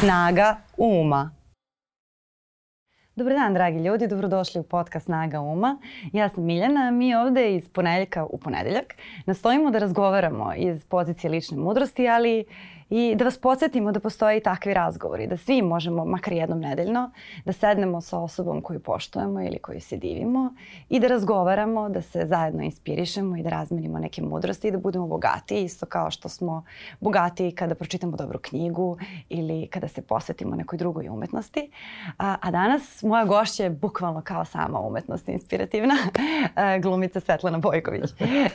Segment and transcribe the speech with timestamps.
[0.00, 1.30] Snaga uma.
[3.16, 5.78] Dobar dan, dragi ljudi, dobrodošli u podcast Snaga uma.
[6.12, 8.94] Ja sam Miljana, mi ovde iz ponedeljka u ponedeljak
[9.26, 12.44] nastojimo da razgovaramo iz pozicije lične mudrosti, ali
[12.90, 17.10] i da vas podsjetimo da postoje i takvi razgovori, da svi možemo, makar jednom nedeljno,
[17.44, 20.54] da sednemo sa osobom koju poštujemo ili koju se divimo
[20.88, 25.06] i da razgovaramo, da se zajedno inspirišemo i da razmenimo neke mudrosti i da budemo
[25.06, 26.64] bogati, isto kao što smo
[27.00, 28.98] bogati kada pročitamo dobru knjigu
[29.28, 31.70] ili kada se posvetimo nekoj drugoj umetnosti.
[32.18, 35.94] A, a danas moja gošća je bukvalno kao sama umetnost inspirativna,
[36.82, 38.10] glumica Svetlana Bojković.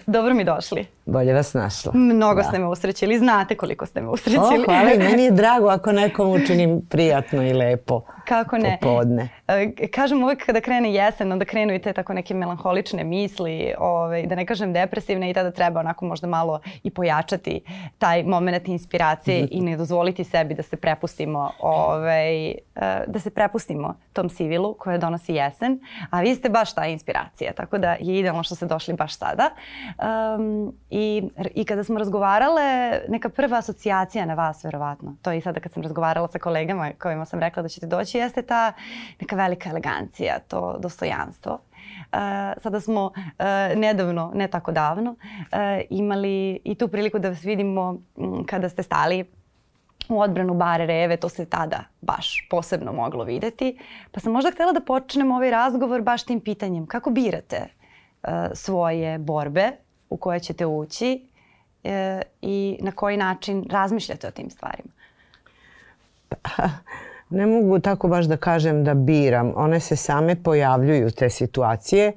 [0.05, 0.85] Dobro mi došli.
[1.05, 1.91] Bolje vas našla.
[1.95, 2.43] Mnogo da.
[2.43, 4.61] ste me usrećili, znate koliko ste me usrećili usrećili.
[4.61, 8.77] O, hvala i meni je drago ako nekom učinim prijatno i lepo Kako ne?
[8.81, 9.29] popodne.
[9.47, 14.25] E, kažem uvek kada krene jesen, onda krenu i te tako neke melanholične misli, ovaj,
[14.25, 17.61] da ne kažem depresivne i tada treba onako možda malo i pojačati
[17.97, 22.55] taj moment inspiracije i ne dozvoliti sebi da se prepustimo ovaj, e,
[23.07, 25.79] da se prepustimo tom sivilu koje donosi jesen,
[26.09, 29.49] a vi ste baš ta inspiracija, tako da je idealno što ste došli baš sada.
[30.37, 31.23] Um, i,
[31.55, 35.83] I kada smo razgovarale, neka prva asocijacija na vas verovatno, to i sada kad sam
[35.83, 38.73] razgovarala sa kolegama kojima sam rekla da ćete doći, jeste ta
[39.21, 41.53] neka velika elegancija, to dostojanstvo.
[41.53, 42.19] Uh,
[42.57, 43.13] sada smo uh,
[43.75, 45.17] nedavno, ne tako davno, uh,
[45.89, 47.97] imali i tu priliku da vas vidimo
[48.45, 49.25] kada ste stali
[50.09, 53.79] u odbranu bare Reve, to se tada baš posebno moglo videti.
[54.11, 56.87] Pa sam možda htela da počnem ovaj razgovor baš tim pitanjem.
[56.87, 57.67] Kako birate
[58.53, 59.71] svoje borbe
[60.09, 61.28] u koje ćete ući
[61.83, 61.91] uh,
[62.41, 64.89] i na koji način razmišljate o tim stvarima?
[66.29, 66.69] Pa,
[67.29, 69.53] Ne mogu tako baš da kažem da biram.
[69.55, 72.13] One se same pojavljuju, te situacije.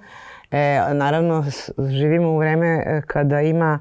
[0.50, 1.44] E, naravno,
[1.78, 3.78] živimo u vreme e, kada ima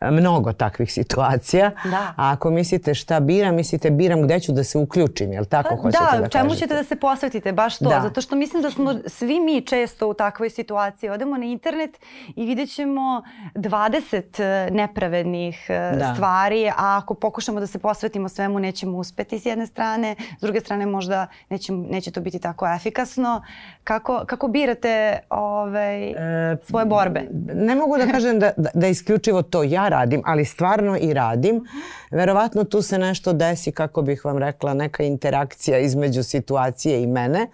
[0.00, 1.70] mnogo takvih situacija.
[1.84, 2.14] Da.
[2.16, 5.82] A ako mislite šta biram, mislite biram gde ću da se uključim, jel tako pa,
[5.82, 7.88] hoćete da, da čemu ćete da se posvetite, baš to.
[7.88, 8.00] Da.
[8.02, 11.10] Zato što mislim da smo svi mi često u takvoj situaciji.
[11.10, 11.98] Odemo na internet
[12.36, 13.22] i vidjet ćemo
[13.54, 16.14] 20 e, nepravednih e, da.
[16.14, 20.60] stvari, a ako pokušamo da se posvetimo svemu, nećemo uspeti s jedne strane, s druge
[20.60, 23.42] strane možda neće, neće to biti tako efikasno.
[23.84, 27.28] Kako, kako birate ovaj, e, svoje borbe?
[27.54, 31.64] Ne mogu da kažem da, da, da isključivo to ja radim, ali stvarno i radim.
[32.10, 37.46] Verovatno tu se nešto desi, kako bih vam rekla, neka interakcija između situacije i mene.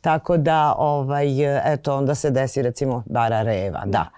[0.00, 1.26] Tako da, ovaj,
[1.72, 4.10] eto, onda se desi recimo bara reva, da.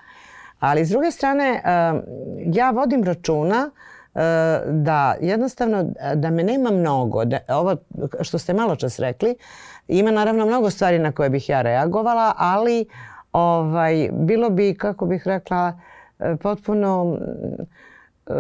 [0.59, 1.62] Ali s druge strane,
[2.47, 3.70] ja vodim računa
[4.66, 7.25] da jednostavno da me nema mnogo.
[7.25, 7.76] Da, ovo
[8.20, 9.36] što ste malo čas rekli,
[9.88, 12.86] ima naravno mnogo stvari na koje bih ja reagovala, ali
[13.32, 15.80] ovaj, bilo bi, kako bih rekla,
[16.42, 17.19] potpuno
[18.26, 18.32] e,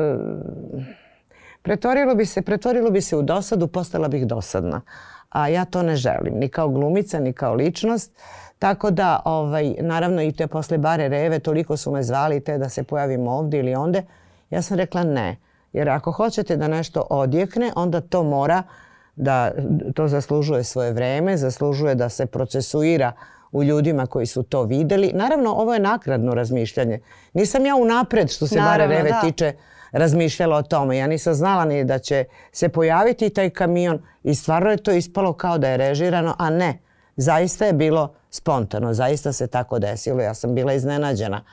[1.62, 4.80] pretvorilo bi se, pretvorilo bi se u dosadu, postala bih dosadna.
[5.30, 8.12] A ja to ne želim, ni kao glumica, ni kao ličnost.
[8.58, 12.68] Tako da, ovaj, naravno i te posle bare reve, toliko su me zvali te da
[12.68, 14.02] se pojavim ovde ili onde.
[14.50, 15.36] Ja sam rekla ne.
[15.72, 18.62] Jer ako hoćete da nešto odjekne, onda to mora
[19.16, 19.50] da
[19.94, 23.12] to zaslužuje svoje vreme, zaslužuje da se procesuira
[23.52, 25.12] u ljudima koji su to videli.
[25.14, 27.00] Naravno, ovo je nakradno razmišljanje.
[27.32, 29.20] Nisam ja unapred, što se Naravno, bare Reve da.
[29.20, 29.52] tiče,
[29.92, 30.96] razmišljala o tome.
[30.96, 35.32] Ja nisam znala ni da će se pojaviti taj kamion i stvarno je to ispalo
[35.32, 36.78] kao da je režirano, a ne.
[37.16, 40.22] Zaista je bilo spontano, zaista se tako desilo.
[40.22, 41.44] Ja sam bila iznenađena.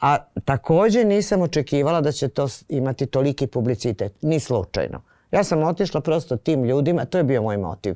[0.00, 5.02] A takođe nisam očekivala da će to imati toliki publicitet, ni slučajno.
[5.30, 7.94] Ja sam otišla prosto tim ljudima, to je bio moj motiv.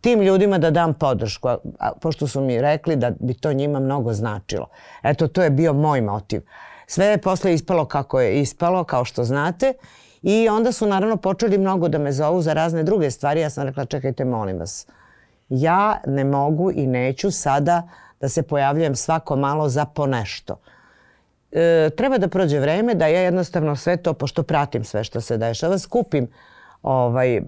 [0.00, 3.80] Tim ljudima da dam podršku, a, a, pošto su mi rekli da bi to njima
[3.80, 4.68] mnogo značilo.
[5.02, 6.42] Eto, to je bio moj motiv.
[6.86, 9.72] Sve je posle ispalo kako je ispalo, kao što znate.
[10.22, 13.40] I onda su naravno počeli mnogo da me zovu za razne druge stvari.
[13.40, 14.86] Ja sam rekla, čekajte, molim vas.
[15.48, 17.88] Ja ne mogu i neću sada
[18.20, 20.60] da se pojavljujem svako malo za ponešto.
[21.52, 25.36] E, treba da prođe vreme da ja jednostavno sve to, pošto pratim sve što se
[25.36, 26.28] dešava, skupim
[26.82, 27.40] ovaj,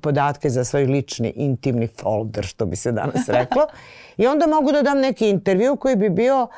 [0.00, 3.66] podatke za svoj lični intimni folder, što bi se danas reklo.
[4.16, 6.48] I onda mogu da dam neki intervju koji bi bio,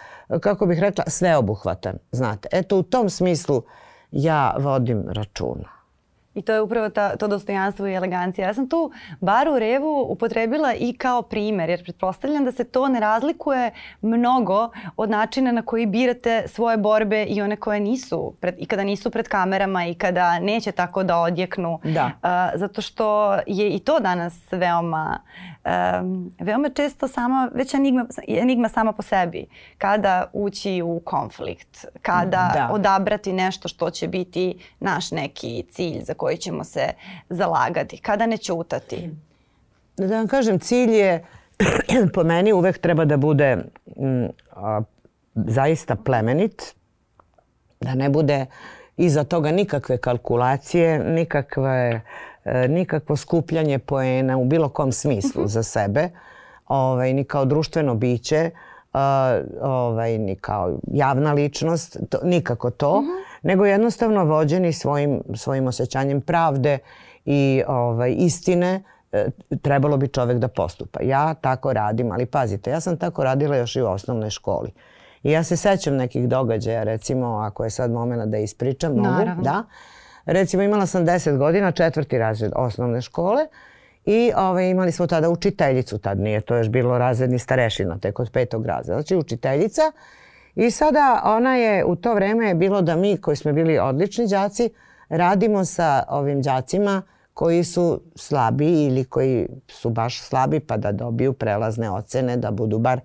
[0.40, 1.98] kako bih rekla, sveobuhvatan.
[2.12, 3.62] Znate, eto u tom smislu
[4.10, 5.75] ja vodim računa.
[6.36, 8.46] I to je upravo ta, to dostojanstvo i elegancija.
[8.46, 8.90] Ja sam tu
[9.20, 13.70] baru revu upotrebila i kao primer, jer pretpostavljam da se to ne razlikuje
[14.02, 18.84] mnogo od načina na koji birate svoje borbe i one koje nisu, pred, i kada
[18.84, 21.80] nisu pred kamerama i kada neće tako da odjeknu.
[21.84, 22.04] Da.
[22.04, 25.18] Uh, zato što je i to danas veoma,
[25.66, 29.46] um, veoma često sama, već enigma, enigma sama po sebi.
[29.78, 32.68] Kada ući u konflikt, kada da.
[32.72, 36.88] odabrati nešto što će biti naš neki cilj za koji ćemo se
[37.28, 39.10] zalagati, kada ne ćutati.
[39.96, 41.24] Da vam kažem, cilj je
[42.14, 43.56] po meni uvek treba da bude
[43.96, 44.82] m, a,
[45.34, 46.74] zaista plemenit,
[47.80, 48.46] da ne bude
[48.96, 52.00] iza toga nikakve kalkulacije, nikakve, e,
[52.68, 56.10] nikakvo skupljanje poena u bilo kom smislu za sebe,
[56.66, 58.50] ovaj, ni kao društveno biće,
[58.92, 63.24] a, ovaj, ni kao javna ličnost, to, nikako to, uh -huh.
[63.42, 66.78] nego jednostavno vođeni svojim, svojim osjećanjem pravde
[67.24, 68.82] i ovaj, istine,
[69.12, 69.26] e,
[69.62, 71.02] trebalo bi čovek da postupa.
[71.02, 74.70] Ja tako radim, ali pazite, ja sam tako radila još i u osnovnoj školi.
[75.22, 79.42] I ja se sećam nekih događaja, recimo, ako je sad momena da ispričam, mogu, Naravno.
[79.42, 79.64] da.
[80.26, 83.46] Recimo, imala sam 10 godina, četvrti razred osnovne škole
[84.04, 88.30] i ovaj, imali smo tada učiteljicu, tad nije to još bilo razredni starešina, tek od
[88.30, 89.00] petog razreda.
[89.00, 89.82] Znači, učiteljica
[90.54, 94.26] i sada ona je, u to vreme je bilo da mi koji smo bili odlični
[94.26, 94.70] đaci,
[95.08, 97.02] radimo sa ovim đacima
[97.34, 102.78] koji su slabi ili koji su baš slabi pa da dobiju prelazne ocene, da budu
[102.78, 103.00] bar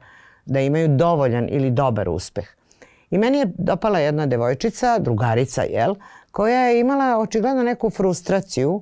[0.46, 2.48] da imaju dovoljan ili dobar uspeh.
[3.12, 5.96] I meni je dopala jedna devojčica, drugarica, jel,
[6.32, 8.82] koja je imala očigledno neku frustraciju,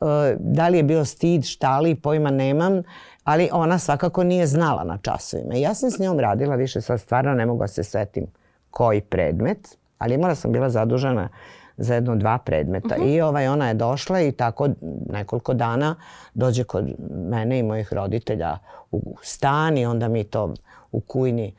[0.00, 0.04] e,
[0.38, 2.82] da li je bio stid, šta li, pojma nemam,
[3.24, 5.54] ali ona svakako nije znala na časovima.
[5.54, 8.26] Ja sam s njom radila više, sad stvarno ne mogu da se setim
[8.70, 11.28] koji predmet, ali imala sam bila zadužena
[11.76, 12.94] za jedno dva predmeta.
[12.98, 13.14] Uh -huh.
[13.14, 14.68] I ovaj, ona je došla i tako
[15.12, 15.94] nekoliko dana
[16.34, 18.58] dođe kod mene i mojih roditelja
[18.90, 20.54] u stan i onda mi to
[20.92, 21.54] u kujni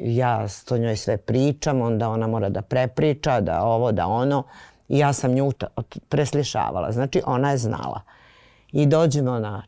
[0.00, 4.42] ja to njoj sve pričam, onda ona mora da prepriča, da ovo, da ono.
[4.88, 5.52] I ja sam nju
[6.08, 6.92] preslišavala.
[6.92, 8.00] Znači ona je znala.
[8.72, 9.62] I dođemo na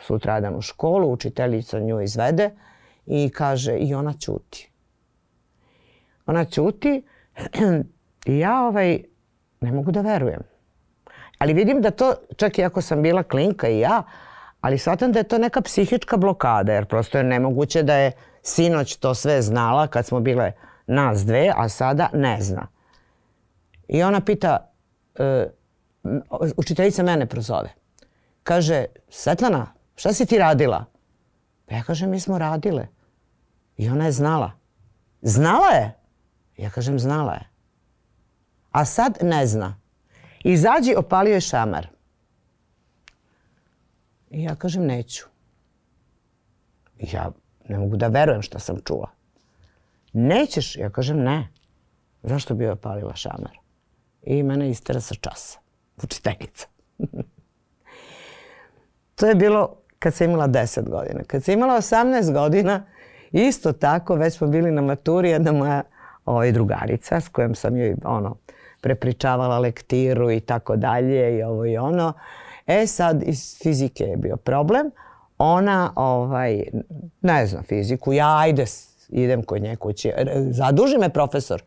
[0.00, 2.50] sutradan u školu, učiteljica nju izvede
[3.06, 4.70] i kaže i ona ćuti.
[6.26, 7.02] Ona ćuti
[8.26, 9.02] i ja ovaj,
[9.60, 10.40] ne mogu da verujem.
[11.38, 14.02] Ali vidim da to, čak i ako sam bila klinka i ja,
[14.60, 18.12] ali shvatam da je to neka psihička blokada, jer prosto je nemoguće da je
[18.42, 20.52] sinoć to sve znala kad smo bile
[20.86, 22.66] nas dve, a sada ne zna.
[23.88, 24.72] I ona pita,
[25.18, 25.46] e,
[26.56, 27.74] učiteljica mene prozove.
[28.42, 29.66] Kaže, Svetlana,
[29.96, 30.84] šta si ti radila?
[31.66, 32.86] Pa ja kažem, mi smo radile.
[33.76, 34.52] I ona je znala.
[35.22, 35.94] Znala je?
[36.56, 37.48] Ja kažem, znala je.
[38.70, 39.76] A sad ne zna.
[40.44, 41.88] Izađi, opalio je šamar.
[44.30, 45.24] I ja kažem, neću.
[46.98, 47.30] Ja
[47.68, 49.10] ne mogu da verujem šta sam čula.
[50.12, 50.76] Nećeš?
[50.76, 51.48] Ja kažem, ne.
[52.22, 53.58] Zašto bi opalila šamar?
[54.26, 55.58] I mene istera sa časa.
[56.02, 56.66] Učiteljica.
[59.16, 61.24] to je bilo kad sam imala 10 godina.
[61.26, 62.86] Kad sam imala 18 godina,
[63.32, 65.82] isto tako, već smo bili na maturi, jedna moja
[66.24, 68.36] ovaj, drugarica s kojom sam joj ono,
[68.80, 72.12] prepričavala lektiru i tako dalje i ovo i ono.
[72.66, 74.90] E sad iz fizike je bio problem.
[75.38, 76.62] Ona, ovaj,
[77.20, 78.64] ne znam fiziku, ja ajde
[79.08, 80.12] idem kod nje kući.
[80.50, 81.62] Zaduži me profesor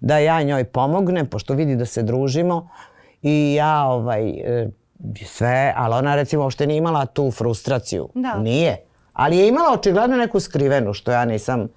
[0.00, 2.68] da ja njoj pomognem, pošto vidi da se družimo.
[3.22, 4.68] I ja ovaj, e,
[5.26, 8.08] sve, ali ona recimo uopšte nije imala tu frustraciju.
[8.14, 8.38] Da.
[8.38, 8.76] Nije.
[9.12, 11.68] Ali je imala očigledno neku skrivenu, što ja nisam,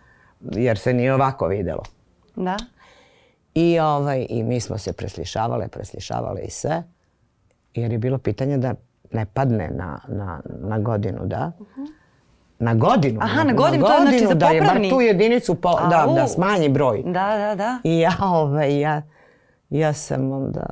[0.52, 1.84] jer se nije ovako videlo.
[2.36, 2.58] Da.
[3.54, 6.84] I, ovaj, I mi smo se preslišavale, preslišavale i sve.
[7.74, 8.74] Jer je bilo pitanje da
[9.12, 11.52] ne padne na, na, na godinu, da.
[11.60, 11.99] Uh -huh.
[12.60, 13.20] Na godinu.
[13.22, 14.90] Aha, na godinu, na godinu to je znači za da je bar popravni.
[14.90, 16.16] tu jedinicu po, A, da, u.
[16.16, 17.04] da smanji broj.
[17.06, 17.80] Da, da, da.
[17.84, 19.02] I ja, ovaj, ja,
[19.70, 20.66] ja sam onda,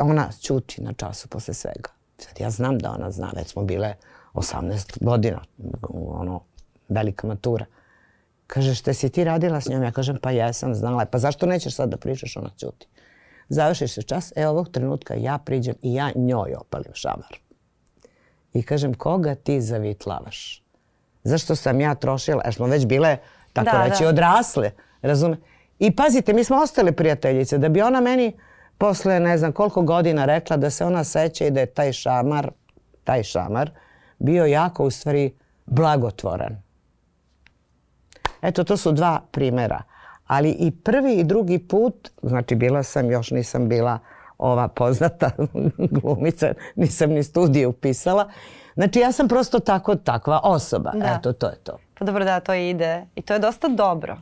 [0.00, 1.90] ona čuti na času posle svega.
[2.18, 3.94] Sad ja znam da ona zna, već smo bile
[4.34, 5.40] 18 godina,
[5.88, 6.40] ono,
[6.88, 7.64] velika matura.
[8.46, 9.82] Kaže, šta si ti radila s njom?
[9.82, 11.06] Ja kažem, pa jesam, znala je.
[11.10, 12.36] Pa zašto nećeš sad da pričaš?
[12.36, 12.86] Ona ćuti.
[13.48, 17.38] Završiš se čas, e ovog trenutka ja priđem i ja njoj opalim šamar.
[18.54, 20.62] I kažem, koga ti zavitlavaš?
[21.22, 22.42] Zašto sam ja trošila?
[22.44, 23.16] Jer smo već bile,
[23.52, 24.08] tako Da, reći, da.
[24.08, 24.70] odrasle.
[25.02, 25.36] Razume?
[25.78, 27.58] I pazite, mi smo ostale prijateljice.
[27.58, 28.32] Da bi ona meni
[28.78, 32.50] posle ne znam koliko godina rekla da se ona seća i da je taj šamar,
[33.04, 33.70] taj šamar,
[34.18, 35.34] bio jako u stvari
[35.66, 36.62] blagotvoran.
[38.42, 39.82] Eto, to su dva primera.
[40.26, 43.98] Ali i prvi i drugi put, znači bila sam, još nisam bila
[44.38, 45.30] ova poznata
[46.00, 48.30] glumica, nisam ni studije upisala.
[48.74, 50.90] Znači ja sam prosto tako takva osoba.
[50.94, 51.16] Da.
[51.18, 51.78] Eto, to je to.
[51.98, 53.06] Pa dobro da, to ide.
[53.14, 54.16] I to je dosta dobro.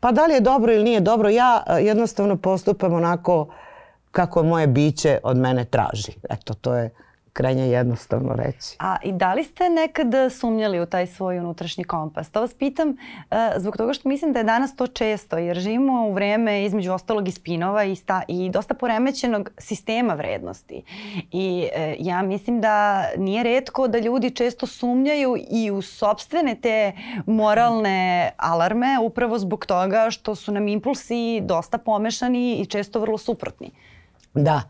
[0.00, 3.48] Pa da li je dobro ili nije dobro, ja e, jednostavno postupam onako
[4.10, 6.12] kako moje biće od mene traži.
[6.30, 6.90] Eto, to je
[7.32, 8.76] krajnje jednostavno reći.
[8.78, 12.30] A i da li ste nekad sumnjali u taj svoj unutrašnji kompas?
[12.30, 16.06] To vas pitam uh, zbog toga što mislim da je danas to često, jer živimo
[16.06, 20.82] u vreme između ostalog i spinova i, sta, i dosta poremećenog sistema vrednosti.
[21.32, 26.92] I uh, ja mislim da nije redko da ljudi često sumnjaju i u sobstvene te
[27.26, 33.70] moralne alarme upravo zbog toga što su nam impulsi dosta pomešani i često vrlo suprotni.
[34.34, 34.62] Da.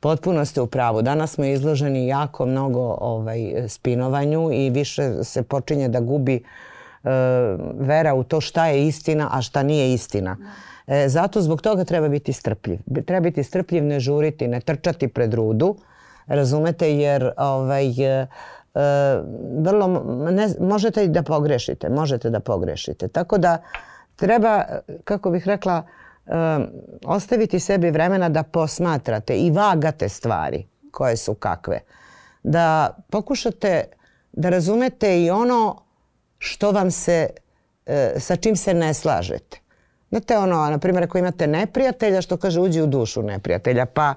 [0.00, 1.02] Potpuno ste u pravu.
[1.02, 6.40] Danas smo izloženi jako mnogo ovaj, spinovanju i više se počinje da gubi e,
[7.78, 10.36] vera u to šta je istina, a šta nije istina.
[10.86, 12.78] E, zato zbog toga treba biti strpljiv.
[13.06, 15.76] Treba biti strpljiv, ne žuriti, ne trčati pred rudu.
[16.26, 18.26] Razumete, jer ovaj, e,
[18.74, 19.22] e
[19.58, 21.88] vrlo, ne, možete i da pogrešite.
[21.88, 23.08] Možete da pogrešite.
[23.08, 23.62] Tako da
[24.16, 24.64] treba,
[25.04, 25.82] kako bih rekla,
[27.04, 31.80] ostaviti sebi vremena da posmatrate i vagate stvari koje su kakve.
[32.42, 33.84] Da pokušate
[34.32, 35.82] da razumete i ono
[36.38, 37.30] što vam se,
[37.86, 39.60] e, sa čim se ne slažete.
[40.10, 44.14] Znate ono, na primjer, ako imate neprijatelja, što kaže uđi u dušu neprijatelja, pa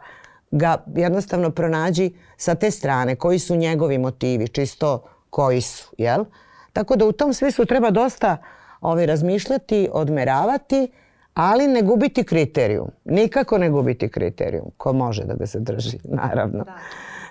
[0.52, 6.26] ga jednostavno pronađi sa te strane, koji su njegovi motivi, čisto koji su, jel?
[6.74, 8.38] Tako da u tom smislu treba dosta
[8.82, 10.92] ovaj, razmišljati, odmeravati
[11.34, 12.88] ali ne gubiti kriterijum.
[13.06, 14.66] Nikako ne gubiti kriterijum.
[14.78, 16.64] Ko može da ga zadrži, naravno.
[16.64, 16.78] Da.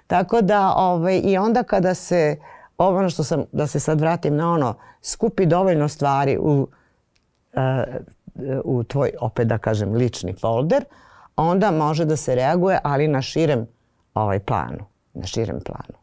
[0.06, 2.36] Tako da, ovaj, i onda kada se,
[2.78, 6.66] ono što sam, da se sad vratim na ono, skupi dovoljno stvari u,
[7.52, 7.70] uh,
[8.64, 10.84] u tvoj, opet da kažem, lični folder,
[11.36, 13.66] onda može da se reaguje, ali na širem
[14.14, 14.84] ovaj planu.
[15.14, 15.99] Na širem planu, da.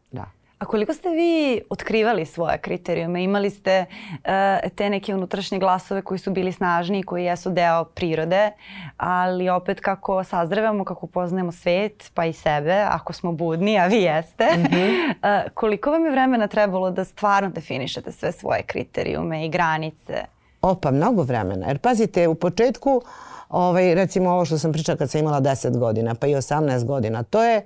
[0.58, 3.24] A koliko ste vi otkrivali svoje kriterijume?
[3.24, 7.84] Imali ste uh, te neke unutrašnje glasove koji su bili snažni i koji jesu deo
[7.84, 8.50] prirode,
[8.96, 13.96] ali opet kako sazrevamo, kako poznajemo svet, pa i sebe, ako smo budni, a vi
[13.96, 15.10] jeste, mm -hmm.
[15.10, 20.24] uh, koliko vam je vremena trebalo da stvarno definišete sve svoje kriterijume i granice?
[20.62, 21.66] O, pa mnogo vremena.
[21.66, 23.02] Jer pazite, u početku,
[23.48, 27.22] ovaj, recimo ovo što sam pričala kad sam imala 10 godina, pa i 18 godina,
[27.22, 27.62] to je E,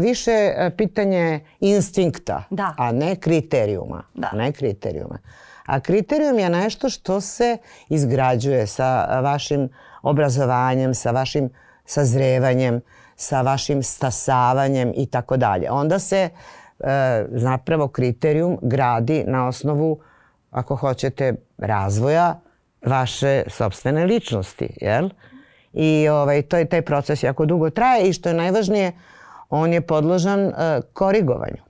[0.00, 2.74] više e, pitanje instinkta, da.
[2.78, 4.02] a ne kriterijuma.
[4.14, 4.30] Da.
[4.32, 5.18] Ne kriterijuma.
[5.66, 7.58] A kriterijum je nešto što se
[7.88, 9.68] izgrađuje sa vašim
[10.02, 11.50] obrazovanjem, sa vašim
[11.84, 12.80] sazrevanjem,
[13.16, 15.70] sa vašim stasavanjem i tako dalje.
[15.70, 16.28] Onda se
[16.80, 20.00] e, zapravo kriterijum gradi na osnovu,
[20.50, 22.40] ako hoćete, razvoja
[22.86, 25.08] vaše sobstvene ličnosti, jel?
[25.72, 28.92] I ovaj, to je taj proces jako dugo traje i što je najvažnije,
[29.50, 30.54] on je podložan uh,
[30.92, 31.62] korigovanju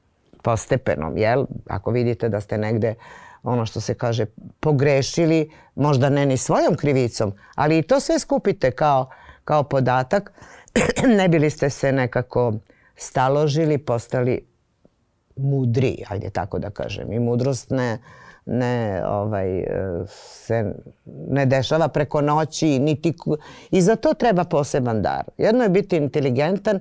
[0.43, 1.47] postepenom, jel?
[1.69, 2.95] Ako vidite da ste negde
[3.43, 4.27] ono što se kaže
[4.61, 9.11] pogrešili, možda ne ni svojom krivicom, ali i to sve skupite kao,
[9.45, 10.33] kao podatak,
[11.19, 12.53] ne bili ste se nekako
[12.97, 14.47] staložili, postali
[15.37, 17.13] mudri, ajde tako da kažem.
[17.13, 17.99] I mudrost ne,
[18.47, 19.65] ne, ovaj,
[20.09, 20.75] se
[21.29, 23.15] ne dešava preko noći, niti,
[23.71, 25.25] i za to treba poseban dar.
[25.39, 26.81] Jedno je biti inteligentan,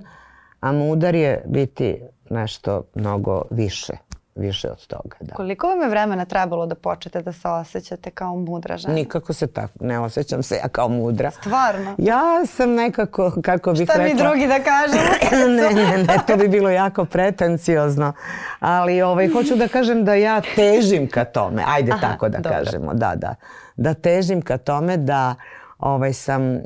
[0.60, 3.92] a mudar je biti nešto mnogo više
[4.40, 5.16] više od toga.
[5.20, 5.34] Da.
[5.34, 8.94] Koliko vam je vremena trebalo da počete da se osjećate kao mudra žena?
[8.94, 11.30] Nikako se tako, ne osjećam se ja kao mudra.
[11.30, 11.94] Stvarno?
[11.98, 14.08] Ja sam nekako, kako bih Šta rekla...
[14.08, 15.10] Šta mi drugi da kažemo?
[15.56, 18.12] ne, ne, ne, to bi bilo jako pretenciozno.
[18.60, 21.64] Ali ovaj, hoću da kažem da ja težim ka tome.
[21.66, 22.58] Ajde Aha, tako da dobro.
[22.58, 22.94] kažemo.
[22.94, 23.34] Da, da.
[23.76, 25.34] Da težim ka tome da
[25.80, 26.60] ovaj, sam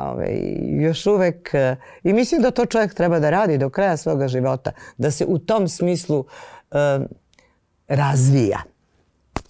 [0.00, 1.50] ovaj, još uvek
[2.02, 5.38] i mislim da to čovjek treba da radi do kraja svoga života, da se u
[5.38, 7.08] tom smislu um,
[7.88, 8.58] razvija.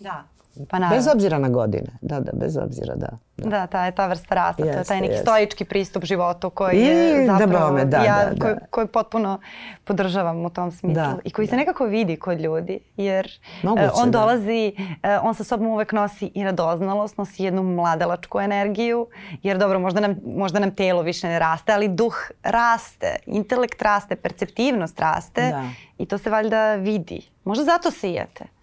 [0.00, 0.29] Da.
[0.68, 0.96] Pa naravno.
[0.96, 1.88] Bez obzira na godine.
[2.00, 3.08] Da, da, bez obzira, da.
[3.36, 5.22] Da, da ta je ta vrsta rasta, jeste, to je taj neki jeste.
[5.22, 8.44] stoički pristup životu koji I, je da zapravo, da, da, ja, da, da.
[8.44, 9.40] Koji, koji potpuno
[9.84, 11.50] podržavam u tom smislu da, i koji da.
[11.50, 14.18] se nekako vidi kod ljudi, jer Moguće, uh, on da.
[14.18, 19.06] dolazi, uh, on sa sobom uvek nosi i radoznalost, nosi jednu mladalačku energiju,
[19.42, 24.16] jer dobro, možda nam, možda nam telo više ne raste, ali duh raste, intelekt raste,
[24.16, 25.64] perceptivnost raste da.
[25.98, 27.30] i to se valjda vidi.
[27.44, 28.59] Možda zato sijete.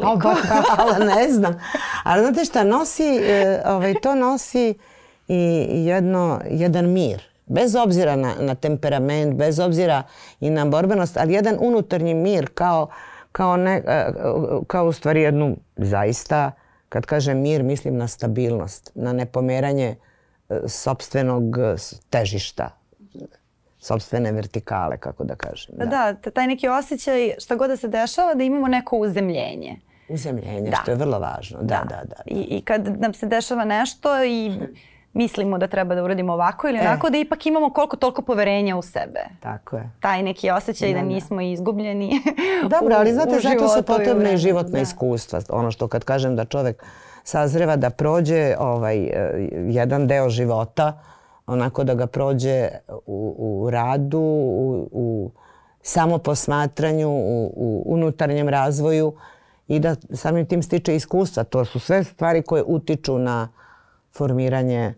[0.00, 0.28] Toliko.
[0.28, 0.34] O,
[0.74, 1.60] hvala, ne znam.
[2.04, 4.74] Ali znate šta, nosi, e, ovaj, to nosi
[5.28, 7.22] i jedno, jedan mir.
[7.46, 10.02] Bez obzira na, na temperament, bez obzira
[10.40, 12.88] i na borbenost, ali jedan unutarnji mir kao,
[13.32, 14.12] kao, ne, e,
[14.66, 16.52] kao u stvari jednu zaista,
[16.88, 19.96] kad kažem mir, mislim na stabilnost, na nepomeranje
[20.48, 21.56] e, sobstvenog
[22.10, 22.70] težišta.
[23.84, 25.74] Sobstvene vertikale, kako da kažem.
[25.78, 29.76] Da, da taj neki osjećaj šta god da se dešava da imamo neko uzemljenje.
[30.08, 30.76] Uzemljenje, da.
[30.82, 31.58] što je vrlo važno.
[31.62, 31.96] Da, da, da.
[31.96, 32.22] da, da.
[32.26, 34.52] I, I kad nam se dešava nešto i
[35.22, 36.80] mislimo da treba da uradimo ovako ili e.
[36.80, 39.20] onako, da ipak imamo koliko toliko poverenja u sebe.
[39.40, 39.90] Tako je.
[40.00, 41.08] Taj neki osjećaj da, da, da.
[41.08, 42.20] nismo izgubljeni
[42.80, 44.80] Dobro, ali znate, zato su potrebne i životne da.
[44.80, 45.40] iskustva.
[45.48, 46.84] Ono što kad kažem da čovek
[47.24, 51.00] sazreva da prođe ovaj, e, jedan deo života,
[51.46, 52.68] onako da ga prođe
[53.06, 55.30] u, u radu, u, u
[55.82, 59.14] samoposmatranju, u, u unutarnjem razvoju
[59.68, 61.44] i da samim tim stiče iskustva.
[61.44, 63.48] To su sve stvari koje utiču na
[64.16, 64.94] formiranje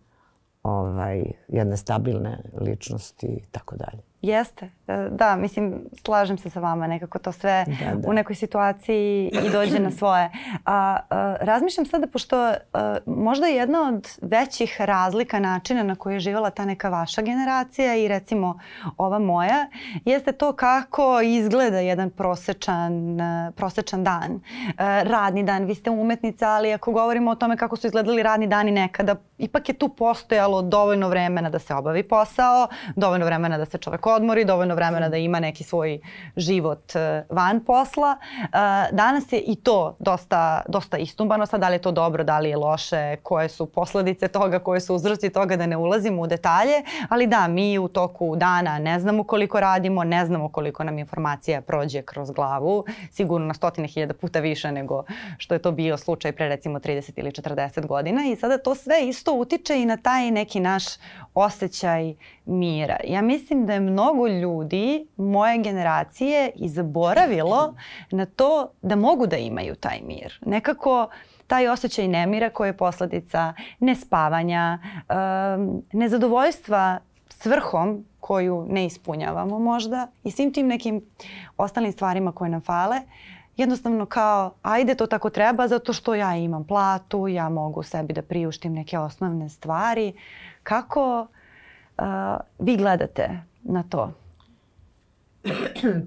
[0.63, 4.03] ovaj, jedne stabilne ličnosti i tako dalje.
[4.27, 4.71] Jeste.
[4.89, 6.87] E, da, mislim, slažem se sa vama.
[6.87, 8.09] Nekako to sve da, da.
[8.09, 10.31] u nekoj situaciji i dođe na svoje.
[10.65, 16.21] A, a razmišljam sada, pošto a, možda jedna od većih razlika načina na koji je
[16.21, 18.59] živjela ta neka vaša generacija i recimo
[18.97, 19.67] ova moja,
[20.05, 23.19] jeste to kako izgleda jedan prosečan,
[23.57, 24.41] prosečan dan.
[24.79, 25.65] A, radni dan.
[25.65, 29.69] Vi ste umetnica, ali ako govorimo o tome kako su izgledali radni dani nekada, ipak
[29.69, 34.45] je tu postojalo dovoljno vremena da se obavi posao, dovoljno vremena da se čovek odmori,
[34.45, 36.01] dovoljno vremena da ima neki svoj
[36.37, 38.17] život e, van posla.
[38.43, 38.47] E,
[38.93, 41.47] danas je i to dosta, dosta istumbano.
[41.47, 44.81] Sad da li je to dobro, da li je loše, koje su posledice toga, koje
[44.81, 46.83] su uzroci toga da ne ulazimo u detalje.
[47.09, 51.61] Ali da, mi u toku dana ne znamo koliko radimo, ne znamo koliko nam informacija
[51.61, 52.85] prođe kroz glavu.
[53.11, 55.05] Sigurno na stotine hiljada puta više nego
[55.39, 58.23] što je to bio slučaj pre recimo 30 ili 40 godina.
[58.27, 60.85] I sada to sve isto utiče i na taj neki naš
[61.37, 62.15] osjećaj
[62.45, 62.97] mira.
[63.05, 67.75] Ja mislim da je mnogo ljudi moje generacije i zaboravilo
[68.11, 70.39] na to da mogu da imaju taj mir.
[70.47, 71.09] Nekako
[71.47, 80.31] taj osjećaj nemira koji je posledica nespavanja, um, nezadovoljstva svrhom koju ne ispunjavamo možda i
[80.31, 81.03] svim tim nekim
[81.57, 82.97] ostalim stvarima koje nam fale,
[83.57, 88.23] jednostavno kao ajde to tako treba zato što ja imam platu, ja mogu sebi da
[88.23, 90.13] priuštim neke osnovne stvari.
[90.67, 92.07] Kako uh,
[92.59, 93.31] vi gledate
[93.63, 94.13] na to?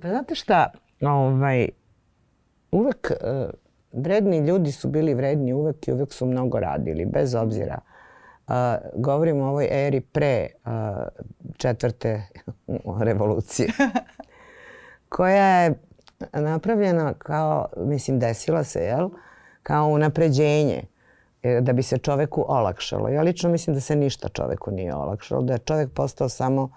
[0.02, 1.70] Pa znate šta, ovaj,
[2.72, 3.50] uvek uh,
[3.92, 7.80] vredni ljudi su bili vredni uvek i uvek su mnogo radili, bez obzira.
[8.48, 8.54] Uh,
[8.96, 10.72] govorimo o ovoj eri pre uh,
[11.58, 12.22] četvrte
[13.08, 13.70] revolucije,
[15.16, 15.74] koja je
[16.34, 19.10] napravljena kao, mislim, desila se, jel?
[19.64, 20.99] Kao unapređenje e,
[21.62, 23.10] da bi se čoveku olakšalo.
[23.10, 26.70] Ja lično mislim da se ništa čoveku nije olakšalo, da je čovek postao samo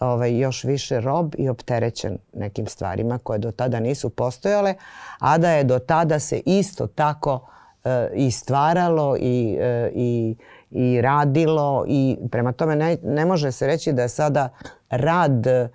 [0.00, 4.74] ovaj, još više rob i opterećen nekim stvarima koje do tada nisu postojale,
[5.18, 7.48] a da je do tada se isto tako
[7.84, 10.36] e, i stvaralo i, e, i,
[10.70, 14.48] i radilo i prema tome ne, ne može se reći da je sada
[14.90, 15.68] rad, e,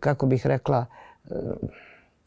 [0.00, 0.86] kako bih rekla,
[1.30, 1.34] e,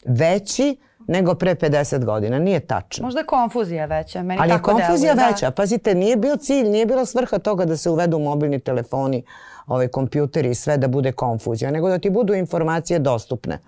[0.04, 2.38] veći nego pre 50 godina.
[2.38, 3.04] Nije tačno.
[3.04, 4.22] Možda je konfuzija veća.
[4.22, 5.46] Meni Ali je konfuzija deluje, veća.
[5.46, 5.50] Da.
[5.50, 9.22] Pazite, nije bio cilj, nije bila svrha toga da se uvedu mobilni telefoni,
[9.66, 13.58] ovaj kompjuteri i sve da bude konfuzija, nego da ti budu informacije dostupne.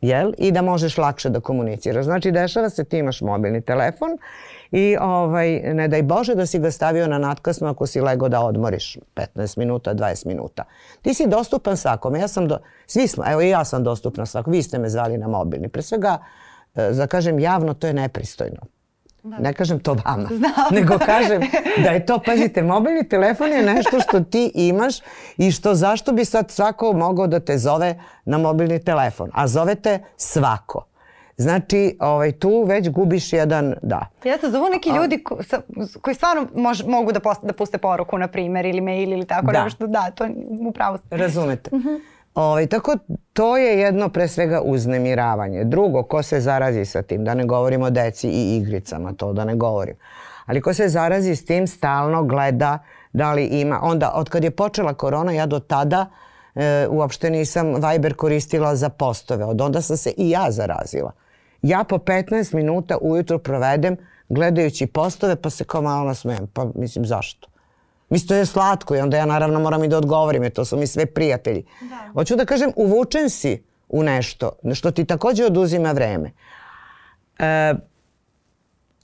[0.00, 0.32] Jel?
[0.38, 2.04] I da možeš lakše da komuniciraš.
[2.04, 4.18] Znači, dešava se, ti imaš mobilni telefon
[4.70, 8.40] i ovaj, ne daj Bože da si ga stavio na natkasno ako si lego da
[8.40, 10.64] odmoriš 15 minuta, 20 minuta.
[11.02, 12.20] Ti si dostupan svakome.
[12.20, 14.52] Ja sam do, svi smo, evo i ja sam dostupna svakom.
[14.52, 15.68] Vi ste me zvali na mobilni.
[15.68, 16.18] Pre svega,
[16.74, 18.60] da kažem javno, to je nepristojno.
[19.22, 19.38] Da.
[19.38, 20.52] Ne kažem to vama, Znam.
[20.70, 21.42] nego kažem
[21.84, 24.94] da je to, pazite, mobilni telefon je nešto što ti imaš
[25.36, 29.98] i što zašto bi sad svako mogao da te zove na mobilni telefon, a zovete
[30.16, 30.86] svako.
[31.36, 34.06] Znači, ovaj, tu već gubiš jedan, da.
[34.24, 35.60] Jeste, zovu neki ljudi ko, sa,
[36.00, 39.52] koji stvarno mož, mogu da, post, da puste poruku, na primjer, ili mail ili tako
[39.52, 39.64] da.
[39.64, 39.86] nešto.
[39.86, 40.28] Da, to
[40.68, 41.16] upravo ste.
[41.16, 41.70] Razumete.
[41.72, 41.88] Uh mhm.
[41.88, 42.00] -huh.
[42.34, 42.96] Ovaj, tako
[43.32, 45.64] to je jedno pre svega uznemiravanje.
[45.64, 49.44] Drugo, ko se zarazi sa tim, da ne govorimo o deci i igricama, to da
[49.44, 49.96] ne govorim.
[50.46, 52.78] Ali ko se zarazi s tim stalno gleda
[53.12, 53.80] da li ima.
[53.82, 56.06] Onda, od kad je počela korona, ja do tada
[56.54, 59.44] e, uopšte nisam Viber koristila za postove.
[59.44, 61.12] Od onda sam se i ja zarazila.
[61.62, 63.96] Ja po 15 minuta ujutro provedem
[64.28, 66.46] gledajući postove pa se kao malo nasmejem.
[66.52, 67.48] Pa mislim zašto?
[68.14, 70.76] Mislim to je slatko i onda ja naravno moram i da odgovorim jer to su
[70.76, 71.64] mi sve prijatelji.
[71.80, 72.10] Da.
[72.12, 76.30] Hoću da kažem uvučen si u nešto što ti takođe oduzima vreme.
[77.38, 77.74] E,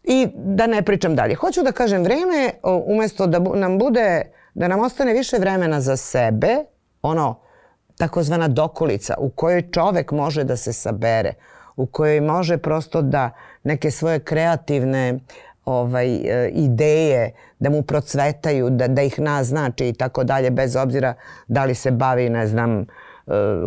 [0.05, 1.35] I da ne pričam dalje.
[1.35, 2.51] Hoću da kažem vreme
[2.87, 4.23] umesto da nam bude,
[4.55, 6.57] da nam ostane više vremena za sebe,
[7.03, 7.41] ono
[7.97, 11.35] takozvana dokolica u kojoj čovek može da se sabere,
[11.77, 13.31] u kojoj može prosto da
[13.63, 15.19] neke svoje kreativne
[15.65, 21.15] ovaj, e, ideje da mu procvetaju, da, da ih naznači i tako dalje, bez obzira
[21.49, 22.87] da li se bavi, ne znam,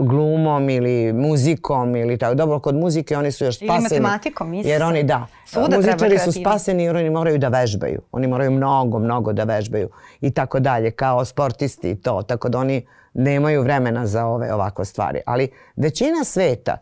[0.02, 2.36] glumom ili muzikom ili tako.
[2.36, 3.76] Dobro, kod muzike oni su još spaseni.
[3.76, 4.70] Ili matematikom, isto.
[4.70, 5.28] Jer oni, da.
[5.46, 8.02] Svuda Muzičari su spaseni jer oni moraju da vežbaju.
[8.12, 9.90] Oni moraju mnogo, mnogo da vežbaju
[10.22, 12.22] i tako dalje, kao sportisti i to.
[12.22, 15.22] Tako da oni nemaju vremena za ove ovako stvari.
[15.26, 16.78] Ali većina sveta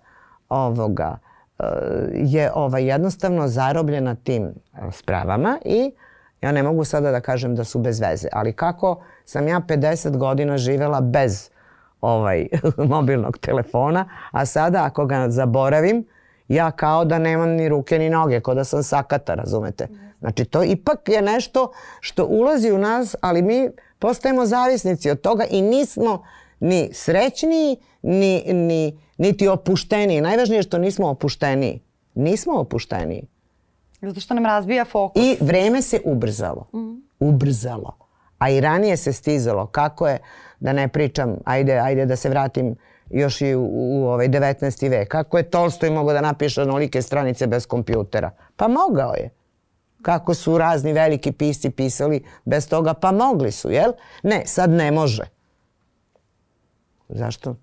[0.49, 1.17] ovoga
[1.59, 1.63] e,
[2.13, 4.51] je ovaj, jednostavno zarobljena tim e,
[4.91, 5.91] spravama i
[6.41, 8.27] ja ne mogu sada da kažem da su bez veze.
[8.31, 11.49] Ali kako sam ja 50 godina živela bez
[12.01, 12.47] ovaj
[12.93, 16.05] mobilnog telefona, a sada ako ga zaboravim,
[16.47, 19.87] ja kao da nemam ni ruke ni noge, kao da sam sakata, razumete?
[20.19, 25.43] Znači to ipak je nešto što ulazi u nas, ali mi postajemo zavisnici od toga
[25.49, 26.23] i nismo
[26.59, 30.21] ni srećniji, ni, ni, niti opušteniji.
[30.21, 31.81] Najvažnije je što nismo opušteniji.
[32.15, 33.23] Nismo opušteniji.
[34.01, 35.23] Zato što nam razbija fokus.
[35.23, 36.67] I vreme se ubrzalo.
[36.73, 37.01] Mm.
[37.19, 37.97] Ubrzalo.
[38.37, 39.65] A i ranije se stizalo.
[39.65, 40.19] Kako je,
[40.59, 42.75] da ne pričam, ajde, ajde da se vratim
[43.09, 44.89] još i u, u ovaj 19.
[44.89, 45.07] vek.
[45.07, 48.31] Kako je Tolstoj mogao da napiše onolike stranice bez kompjutera?
[48.55, 49.29] Pa mogao je.
[50.01, 52.93] Kako su razni veliki pisci pisali bez toga?
[52.93, 53.91] Pa mogli su, jel?
[54.23, 55.23] Ne, sad ne može.
[57.09, 57.55] Zašto?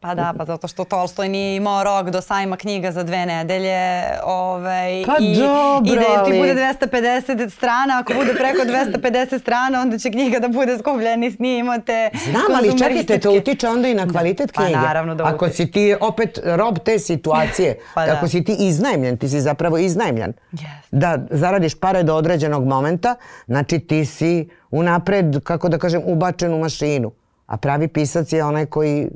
[0.00, 4.04] Pa da, pa zato što Tolstoj nije imao rok do sajma knjiga za dve nedelje.
[4.24, 8.58] Ovaj, pa i, dobro, I da ti bude 250 strana, ako bude preko
[9.02, 12.10] 250 strana, onda će knjiga da bude skupljeni snimate.
[12.30, 14.78] Znam, ali čekajte, to utiče onda i na kvalitet Pa knjige.
[14.78, 18.12] naravno da Ako si ti opet rob te situacije, Pa da.
[18.12, 20.32] ako si ti iznajmljen, ti si zapravo iznajmljen.
[20.52, 20.66] Jeste.
[20.90, 23.14] Da zaradiš pare do određenog momenta,
[23.46, 27.12] znači ti si unapred, kako da kažem, ubačen u mašinu.
[27.46, 29.08] A pravi pisac je onaj koji,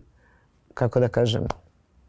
[0.74, 1.46] kako da kažem,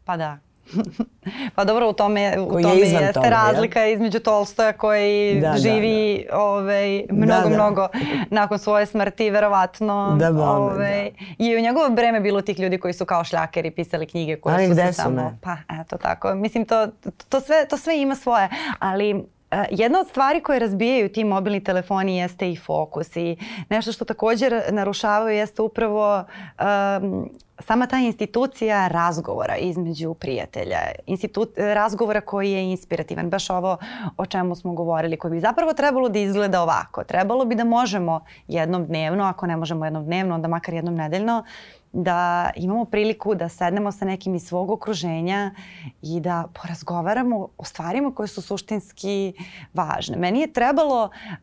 [0.04, 0.38] Pa da.
[1.56, 3.30] pa dobro, u tome, u je tome izvan jeste jel?
[3.30, 7.54] razlika između Tolstoja koji Da, da, živi Ovaj, mnogo, da.
[7.54, 7.88] mnogo
[8.30, 10.16] nakon svoje smrti, verovatno.
[10.18, 14.06] Da, bome, ovaj, I u njegovo vreme bilo tih ljudi koji su kao šljakeri pisali
[14.06, 15.16] knjige koje Ali su se su, samo...
[15.16, 15.38] ne?
[15.42, 16.34] Pa, eto tako.
[16.34, 16.86] Mislim, to,
[17.28, 18.48] to, sve, to sve ima svoje.
[18.78, 19.10] Ali
[19.50, 23.36] e, jedna od stvari koje razbijaju ti mobilni telefoni jeste i fokus i
[23.68, 26.24] nešto što također narušavaju jeste upravo
[26.98, 27.30] um,
[27.62, 33.76] sama ta institucija razgovora između prijatelja, institut, razgovora koji je inspirativan, baš ovo
[34.16, 37.04] o čemu smo govorili, koji bi zapravo trebalo da izgleda ovako.
[37.04, 41.44] Trebalo bi da možemo jednom dnevno, ako ne možemo jednom dnevno, onda makar jednom nedeljno,
[41.92, 45.50] da imamo priliku da sednemo sa nekim iz svog okruženja
[46.02, 49.32] i da porazgovaramo o stvarima koje su suštinski
[49.74, 50.16] važne.
[50.16, 51.40] Meni je trebalo uh,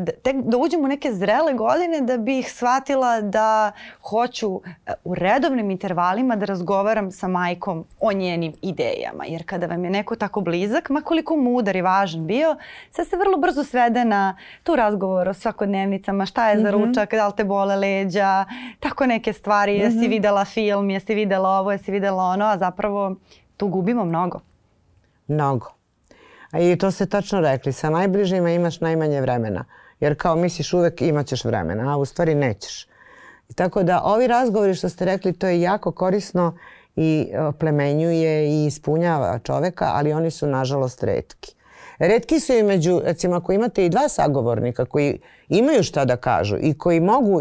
[0.00, 3.72] da, tek da uđem u neke zrele godine da bih shvatila da
[4.10, 4.62] hoću uh,
[5.04, 9.24] u redovnim intervalima da razgovaram sa majkom o njenim idejama.
[9.26, 12.56] Jer kada vam je neko tako blizak, makoliko mudar i važan bio,
[12.90, 17.26] sve se vrlo brzo svede na tu razgovor o svakodnevnicama, šta je za ručak, da
[17.26, 18.44] li te bole leđa,
[18.80, 23.14] tako neke stvari, jesi videla film, jesi videla ovo, jesi videla ono, a zapravo
[23.56, 24.40] tu gubimo mnogo.
[25.28, 25.66] Mnogo.
[26.60, 29.64] I to ste tačno rekli, sa najbližima imaš najmanje vremena.
[30.00, 32.86] Jer kao misliš uvek imat ćeš vremena, a u stvari nećeš.
[33.48, 36.58] I tako da ovi razgovori što ste rekli, to je jako korisno
[36.96, 41.54] i e, plemenjuje i ispunjava čoveka, ali oni su nažalost redki.
[41.98, 46.56] Redki su i među, recimo ako imate i dva sagovornika koji imaju šta da kažu
[46.60, 47.40] i koji mogu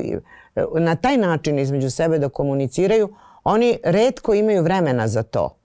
[0.79, 5.57] na taj način između sebe da komuniciraju, oni redko imaju vremena za to.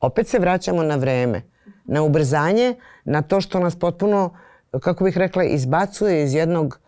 [0.00, 1.42] Opet se vraćamo na vreme,
[1.84, 2.74] na ubrzanje,
[3.04, 4.36] na to što nas potpuno,
[4.80, 6.80] kako bih rekla, izbacuje iz jednog,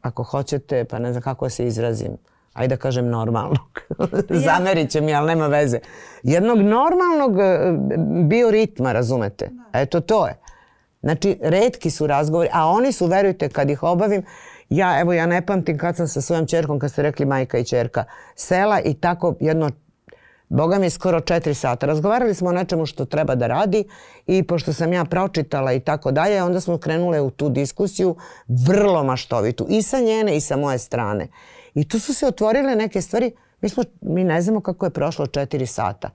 [0.00, 2.16] ako hoćete, pa ne znam kako se izrazim,
[2.52, 3.80] ajde da kažem normalnog.
[4.46, 5.78] Zamerit će mi, ali nema veze.
[6.22, 7.72] Jednog normalnog e,
[8.24, 9.50] bioritma, razumete?
[9.72, 10.38] Eto to je.
[11.00, 14.22] Znači, redki su razgovori, a oni su, verujte, kad ih obavim,
[14.76, 17.64] ja, evo, ja ne pamtim kad sam sa svojom čerkom, kad ste rekli majka i
[17.64, 18.04] čerka,
[18.34, 19.70] sela i tako jedno
[20.52, 21.86] Boga mi skoro četiri sata.
[21.86, 23.84] Razgovarali smo o nečemu što treba da radi
[24.26, 28.16] i pošto sam ja pročitala i tako dalje, onda smo krenule u tu diskusiju
[28.66, 31.28] vrlo maštovitu i sa njene i sa moje strane.
[31.74, 33.32] I tu su se otvorile neke stvari.
[33.60, 36.10] Mi, smo, mi ne znamo kako je prošlo četiri sata.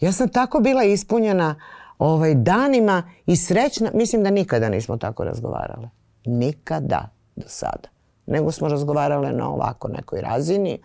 [0.00, 1.54] Ja sam tako bila ispunjena
[1.98, 3.90] ovaj, danima i srećna.
[3.94, 5.88] Mislim da nikada nismo tako razgovarale.
[6.24, 7.99] Nikada do sada.
[8.30, 10.78] Nego smo razgovarale na ovako nekoj razini.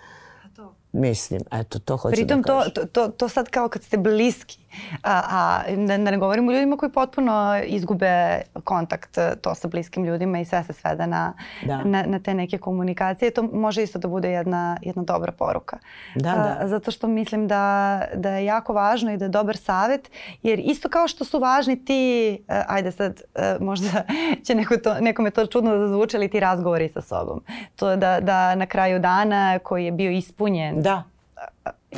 [0.91, 2.73] Mislim, eto, to hoću Pritom da to, kažem.
[2.73, 4.59] to, to, to sad kao kad ste bliski,
[5.03, 9.67] a, a da, da ne govorimo o ljudima koji potpuno izgube kontakt e, to sa
[9.67, 11.33] bliskim ljudima i sve se svede na,
[11.65, 11.83] Da.
[11.83, 13.31] na, na te neke komunikacije.
[13.31, 15.77] To može isto da bude jedna, jedna dobra poruka.
[16.15, 16.67] Da, A, da.
[16.67, 20.11] zato što mislim da, da je jako važno i da je dobar savet,
[20.43, 24.03] jer isto kao što su važni ti, e, ajde sad, e, možda
[24.45, 27.41] će neko to, nekome to čudno da zazvuče, ali ti razgovori sa sobom.
[27.75, 31.03] To da, da na kraju dana koji je bio ispunjen Da.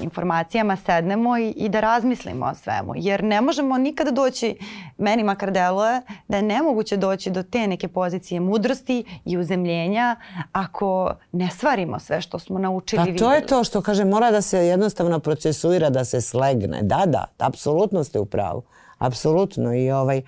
[0.02, 2.94] Informacijama sednemo i, i da razmislimo o svemu.
[2.96, 4.58] Jer ne možemo nikada doći,
[4.98, 10.16] meni makar deluje, da je nemoguće doći do te neke pozicije mudrosti i uzemljenja
[10.52, 13.00] ako ne stvarimo sve što smo naučili.
[13.00, 13.36] Pa to vidjeli.
[13.36, 16.80] je to što kaže, mora da se jednostavno procesuira, da se slegne.
[16.82, 18.64] Da, da, apsolutno ste u pravu.
[18.98, 19.74] Apsolutno.
[19.74, 20.22] I ovaj,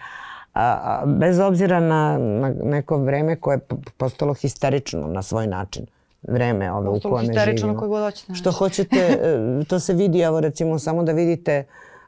[0.53, 5.85] a, a, bez obzira na, na neko vreme koje je postalo histerično na svoj način
[6.21, 7.79] vreme ove u kome živimo.
[7.79, 8.33] koje god hoćete.
[8.33, 11.63] Što hoćete, e, to se vidi, evo recimo samo da vidite,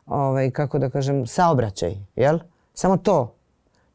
[0.05, 2.39] ovaj, kako da kažem, saobraćaj, jel?
[2.73, 3.35] Samo to.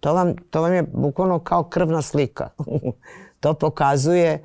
[0.01, 2.49] To vam, to vam je bukvalno kao krvna slika.
[3.41, 4.45] to pokazuje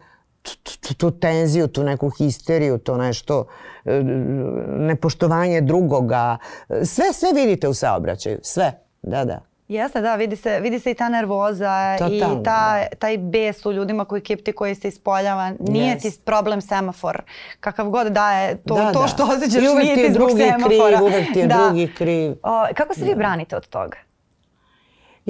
[0.82, 3.46] tu, tu tenziju, tu neku histeriju, to nešto
[3.86, 4.04] e,
[4.68, 6.38] nepoštovanje drugoga.
[6.68, 8.40] Sve, sve vidite u saobraćaju.
[8.44, 8.72] Sve.
[9.02, 9.51] Da, da.
[9.72, 12.96] Jeste, da, vidi se, vidi se i ta nervoza Totalno, i ta, da.
[13.00, 15.52] taj bes u ljudima koji kipti, koji se ispoljava.
[15.60, 16.02] Nije yes.
[16.02, 17.22] ti problem semafor.
[17.60, 19.08] Kakav god da je to, da, to da.
[19.08, 20.98] što osjećaš, nije ti zbog semafora.
[20.98, 21.58] Kriv, uvek ti je da.
[21.58, 22.32] drugi kriv.
[22.44, 23.16] O, kako se vi da.
[23.16, 23.98] branite od toga?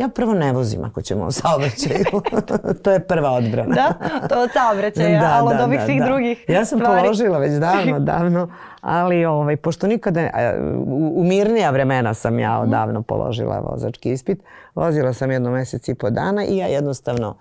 [0.01, 2.05] Ja prvo ne vozim ako ćemo o saobraćaju.
[2.83, 3.75] to je prva odbrana.
[3.75, 3.93] da,
[4.27, 6.05] to od saobraćaja, da, ali od da, ovih da, svih da.
[6.05, 7.01] drugih Ja sam stvari.
[7.01, 8.49] položila već davno, davno,
[8.81, 10.29] ali ovaj, pošto nikada,
[10.77, 12.67] u, u mirnija vremena sam ja mhm.
[12.67, 14.43] odavno položila vozački ispit.
[14.75, 17.35] Vozila sam jedno mesec i po dana i ja jednostavno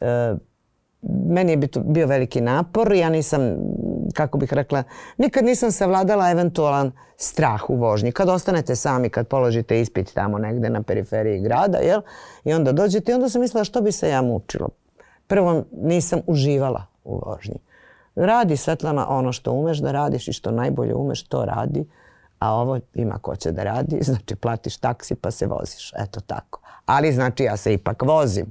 [0.00, 0.34] e,
[1.02, 2.92] meni je bio veliki napor.
[2.92, 3.40] Ja nisam,
[4.14, 4.82] kako bih rekla,
[5.18, 8.12] nikad nisam savladala eventualan strah u vožnji.
[8.12, 12.00] Kad ostanete sami, kad položite ispit tamo negde na periferiji grada, jel?
[12.44, 14.68] I onda dođete i onda sam mislila što bi se ja mučilo.
[15.26, 17.58] Prvo nisam uživala u vožnji.
[18.14, 21.86] Radi Svetlana ono što umeš da radiš i što najbolje umeš, to radi.
[22.38, 25.92] A ovo ima ko će da radi, znači platiš taksi pa se voziš.
[25.96, 28.46] Eto tako ali znači ja se ipak vozim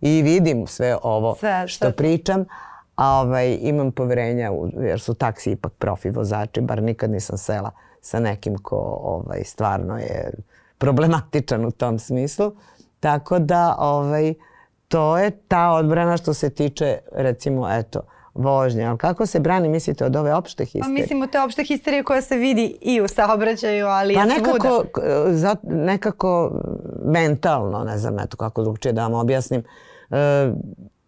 [0.00, 2.44] i vidim sve ovo sve, što pričam,
[2.94, 7.70] a ovaj, imam poverenja u, jer su taksi ipak profi vozači, bar nikad nisam sela
[8.00, 10.30] sa nekim ko ovaj, stvarno je
[10.78, 12.52] problematičan u tom smislu.
[13.00, 14.34] Tako da ovaj,
[14.88, 18.00] to je ta odbrana što se tiče recimo eto
[18.34, 18.84] vožnje.
[18.84, 20.82] Ali kako se brani, mislite, od ove opšte histerije?
[20.82, 24.84] Pa mislim, od te opšte histerije koja se vidi i u saobraćaju, ali pa nekako,
[25.30, 26.60] za, nekako
[27.04, 29.62] mentalno, ne znam eto kako drugčije da vam objasnim,
[30.10, 30.16] uh,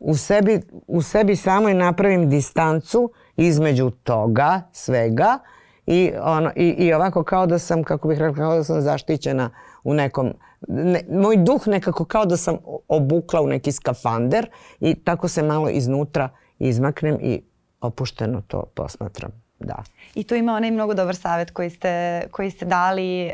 [0.04, 5.38] u sebi, u sebi samoj napravim distancu između toga svega
[5.86, 9.50] i, ono, i, i ovako kao da sam, kako bih rekla, kao da sam zaštićena
[9.84, 10.32] u nekom,
[10.68, 12.56] ne, moj duh nekako kao da sam
[12.88, 17.42] obukla u neki skafander i tako se malo iznutra izmaknem i
[17.80, 19.30] opušteno to posmatram.
[19.58, 19.82] Da.
[20.14, 23.24] I tu ima onaj mnogo dobar savjet koji ste, koji ste dali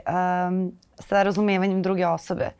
[0.48, 2.50] um, sa razumevanjem druge osobe.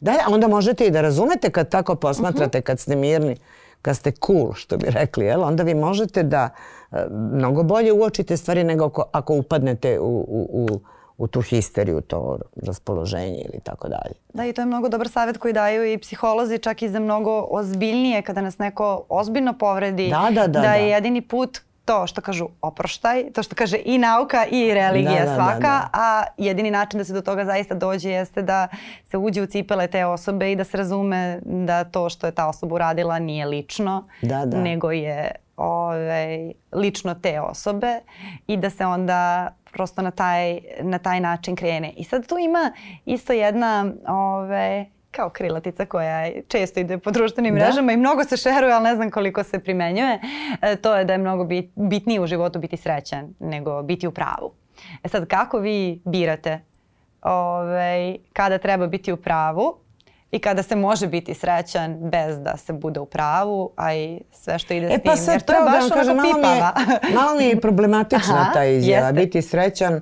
[0.00, 2.66] Da, onda možete i da razumete kad tako posmatrate, uh -huh.
[2.66, 3.36] kad ste mirni,
[3.82, 5.42] kad ste cool, što bi rekli, jel?
[5.42, 6.50] onda vi možete da
[6.90, 10.80] uh, mnogo bolje uočite stvari nego ako, ako upadnete u, u, u
[11.18, 14.14] u tu histeriju, to raspoloženje ili tako dalje.
[14.34, 17.46] Da, i to je mnogo dobar savjet koji daju i psiholozi, čak i za mnogo
[17.50, 20.94] ozbiljnije, kada nas neko ozbiljno povredi, da, da, da, da je da.
[20.94, 25.34] jedini put to što kažu oproštaj, to što kaže i nauka i religija da, da,
[25.34, 25.88] svaka, da, da.
[25.92, 28.68] a jedini način da se do toga zaista dođe jeste da
[29.04, 32.48] se uđe u cipele te osobe i da se razume da to što je ta
[32.48, 34.60] osoba uradila nije lično, da, da.
[34.60, 38.00] nego je ovaj, lično te osobe
[38.46, 41.92] i da se onda prosto na taj, na taj način krene.
[41.96, 42.72] I sad tu ima
[43.04, 47.60] isto jedna ove, kao krilatica koja često ide po društvenim da?
[47.64, 50.20] mrežama i mnogo se šeruje, ali ne znam koliko se primenjuje.
[50.62, 54.10] E, to je da je mnogo bit, bitnije u životu biti srećan nego biti u
[54.10, 54.52] pravu.
[55.04, 56.60] E sad, kako vi birate
[57.22, 59.78] ove, kada treba biti u pravu
[60.30, 64.58] i kada se može biti srećan bez da se bude u pravu, a i sve
[64.58, 65.24] što ide e, s pa tim.
[65.32, 66.32] Jer to je baš da kažem, malo.
[66.32, 69.12] Mi je, malo mi je problematična ta izjava.
[69.12, 70.00] Biti srećan,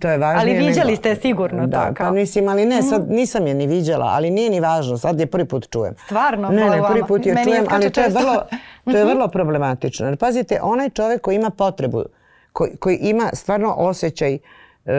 [0.00, 0.56] to je važnije.
[0.58, 1.94] Ali viđali ste sigurno da, to.
[1.94, 2.06] Kao.
[2.06, 3.14] Pa mislim, ali ne, sad mhm.
[3.14, 5.94] nisam je ni viđala, ali nije ni važno, sad je prvi put čujem.
[6.04, 6.48] Stvarno?
[6.48, 8.42] Ne, ne, prvi put je čujem, ali to je, vrlo,
[8.84, 9.12] to je mhm.
[9.12, 10.06] vrlo problematično.
[10.06, 12.04] Jer pazite, onaj čovek koji ima potrebu,
[12.52, 14.92] koji, koji ima stvarno osjećaj, uh,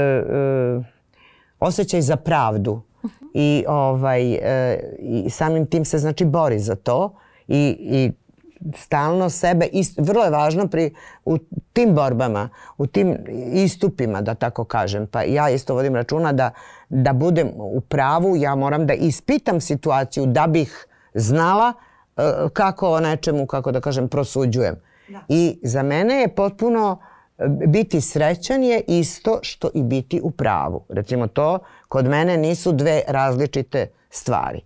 [0.77, 0.85] uh,
[1.59, 2.81] osjećaj za pravdu,
[3.33, 7.15] i, ovaj, e, i samim tim se znači bori za to
[7.47, 8.11] i, i
[8.77, 10.93] stalno sebe, ist, vrlo je važno pri,
[11.25, 11.37] u
[11.73, 13.17] tim borbama, u tim
[13.53, 16.51] istupima, da tako kažem, pa ja isto vodim računa da,
[16.89, 21.73] da budem u pravu, ja moram da ispitam situaciju da bih znala
[22.17, 22.21] e,
[22.53, 24.75] kako o nečemu, kako da kažem, prosuđujem.
[25.07, 25.19] Da.
[25.29, 26.97] I za mene je potpuno
[27.67, 30.85] biti srećan je isto što i biti u pravu.
[30.89, 34.61] Recimo to kod mene nisu dve različite stvari.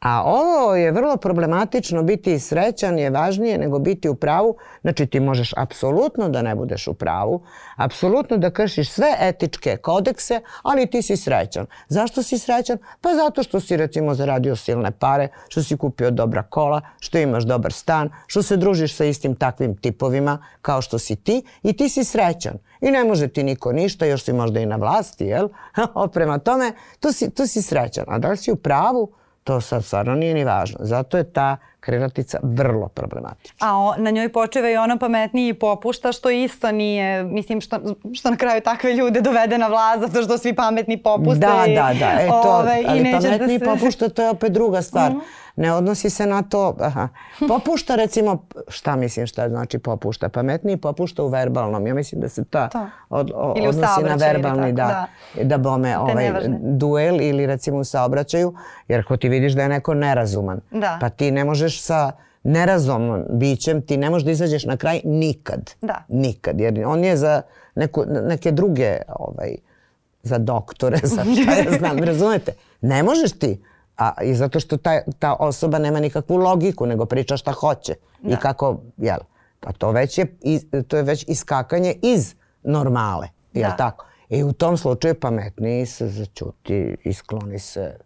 [0.00, 4.56] A ovo je vrlo problematično, biti srećan je važnije nego biti u pravu.
[4.80, 7.42] Znači ti možeš apsolutno da ne budeš u pravu,
[7.76, 11.66] apsolutno da kršiš sve etičke kodekse, ali ti si srećan.
[11.88, 12.78] Zašto si srećan?
[13.00, 17.44] Pa zato što si recimo zaradio silne pare, što si kupio dobra kola, što imaš
[17.44, 21.88] dobar stan, što se družiš sa istim takvim tipovima kao što si ti i ti
[21.88, 22.58] si srećan.
[22.80, 25.48] I ne može ti niko ništa, još si možda i na vlasti, jel?
[26.14, 28.04] Prema tome, tu si, tu si srećan.
[28.08, 29.19] A da li si u pravu?
[29.44, 30.78] To sad stvarno nije ni važno.
[30.80, 33.56] Zato je ta krilatica vrlo problematična.
[33.60, 37.80] A o, na njoj počeva i ona pametniji popušta, što isto nije, mislim, što,
[38.12, 41.46] što na kraju takve ljude dovede na vlast, zato što svi pametni popuste.
[41.46, 42.10] Da, i, da, da.
[42.20, 43.78] E, to, ove, ali i pametniji da se...
[43.78, 45.12] popušta, to je opet druga stvar.
[45.12, 47.08] Mm -hmm ne odnosi se na to, aha,
[47.48, 52.44] popušta recimo, šta mislim šta znači popušta, pametniji popušta u verbalnom, ja mislim da se
[52.44, 52.68] ta
[53.08, 58.54] od, o, odnosi na verbalni, da, da, da bome ovaj, duel ili recimo u saobraćaju,
[58.88, 60.98] jer ako ti vidiš da je neko nerazuman, da.
[61.00, 65.70] pa ti ne možeš sa nerazumnom bićem, ti ne možeš da izađeš na kraj nikad.
[65.80, 66.04] Da.
[66.08, 67.42] Nikad, jer on je za
[67.74, 69.56] neku, neke druge, ovaj,
[70.22, 72.52] za doktore, za šta ja znam, razumete?
[72.80, 73.62] Ne možeš ti.
[73.96, 77.94] A, I zato što ta, ta osoba nema nikakvu logiku, nego priča šta hoće.
[78.22, 78.30] Da.
[78.30, 79.18] I kako, jel?
[79.60, 80.26] Pa to već je,
[80.88, 83.28] to je već iskakanje iz normale.
[83.52, 83.76] Jel da.
[83.76, 84.06] tako?
[84.28, 87.96] I u tom slučaju pametniji se začuti, iskloni se,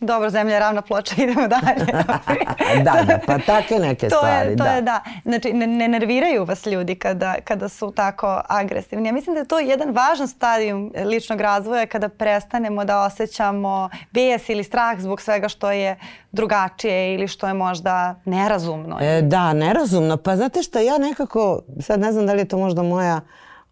[0.00, 1.86] Dobro, zemlja ravna ploča, idemo dalje.
[2.84, 4.50] da, da, pa take neke to stvari.
[4.50, 4.70] Je, to da.
[4.70, 5.00] je, da.
[5.24, 9.08] Znači, ne, ne nerviraju vas ljudi kada, kada su tako agresivni.
[9.08, 14.48] Ja mislim da je to jedan važan stadijum ličnog razvoja kada prestanemo da osjećamo bijes
[14.48, 15.98] ili strah zbog svega što je
[16.32, 18.98] drugačije ili što je možda nerazumno.
[19.00, 20.16] E, da, nerazumno.
[20.16, 23.20] Pa znate što, ja nekako, sad ne znam da li je to možda moja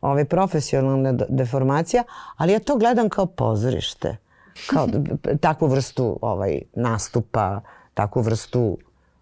[0.01, 2.03] ovaj, profesionalna deformacija,
[2.37, 4.24] ali ja to gledam kao pozorište
[4.71, 4.89] kao
[5.41, 7.61] takvu vrstu ovaj, nastupa,
[7.95, 8.79] takvu vrstu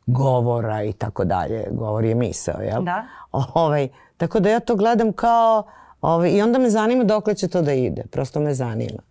[0.07, 1.67] govora i tako dalje.
[1.71, 2.83] Govor je misao, jel?
[2.83, 3.05] Da.
[3.33, 5.63] Ovaj, tako da ja to gledam kao...
[6.01, 8.03] Ovaj, I onda me zanima dokle će to da ide.
[8.11, 9.03] Prosto me zanima.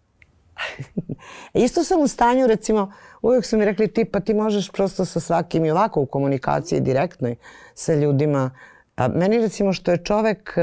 [1.53, 5.19] Isto sam u stanju, recimo, uvijek su mi rekli ti pa ti možeš prosto sa
[5.19, 7.35] svakim i ovako u komunikaciji direktnoj
[7.73, 8.51] sa ljudima.
[8.95, 10.57] A meni recimo što je čovek,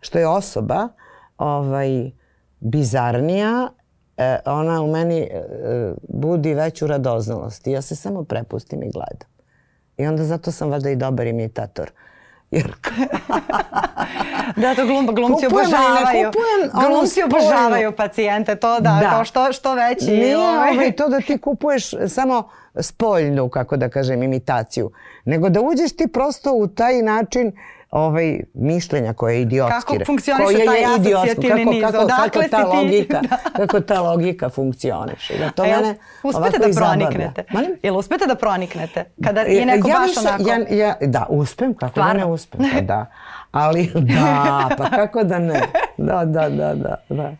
[0.00, 0.88] što je osoba
[1.38, 2.10] ovaj,
[2.60, 3.68] bizarnija
[4.44, 5.42] ona u meni e,
[6.08, 7.66] budi veću radoznalost.
[7.66, 9.28] I ja se samo prepustim i gledam.
[9.96, 11.90] I onda zato sam valjda i dobar imitator.
[12.50, 12.72] Jer...
[14.62, 16.30] da, to glum, glumci kupujem, obožavaju.
[16.30, 19.10] Kupujem glumci obožavaju pacijente, to da, da.
[19.10, 20.10] Kao što, što veći.
[20.10, 20.70] Nije ovaj.
[20.74, 22.48] ovaj to da ti kupuješ samo
[22.80, 24.90] spoljnu, kako da kažem, imitaciju.
[25.24, 27.52] Nego da uđeš ti prosto u taj način
[27.92, 29.92] ovaj, mišljenja koje je idiotski.
[29.92, 31.82] Kako funkcioniše taj asocijativni niz?
[31.82, 33.36] Kako, kako, ta logika, da.
[33.56, 35.38] kako ta logika funkcioniše.
[35.38, 37.44] Da to mene uspete da proniknete?
[37.82, 39.04] Jel uspete da proniknete?
[39.24, 40.74] Kada je neko ja baš više, onako...
[40.74, 42.12] Ja, ja, da, uspem, kako Stvarno?
[42.12, 42.60] da ne uspem.
[42.74, 43.06] Pa da.
[43.52, 45.60] Ali da, pa kako da ne?
[45.96, 46.96] Da, da, da, da.
[47.08, 47.32] da.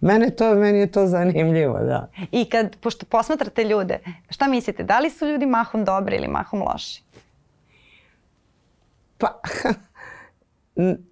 [0.00, 2.08] Mene to, meni je to zanimljivo, da.
[2.32, 3.98] I kad, pošto posmatrate ljude,
[4.30, 7.02] šta mislite, da li su ljudi mahom dobri ili mahom loši?
[9.18, 9.40] Pa,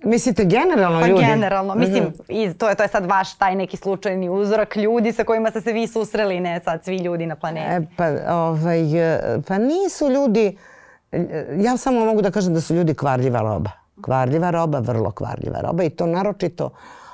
[0.05, 1.23] Mislite generalno pa ljudi?
[1.23, 1.75] Pa generalno.
[1.75, 2.59] Mislim, mm -hmm.
[2.59, 5.73] to, je, to je sad vaš taj neki slučajni uzorak ljudi sa kojima ste se
[5.73, 7.85] vi susreli, ne sad svi ljudi na planeti.
[7.85, 8.81] E, pa, ovaj,
[9.49, 10.57] pa nisu ljudi,
[11.59, 13.71] ja samo mogu da kažem da su ljudi kvarljiva roba.
[14.01, 16.71] Kvarljiva roba, vrlo kvarljiva roba i to naročito,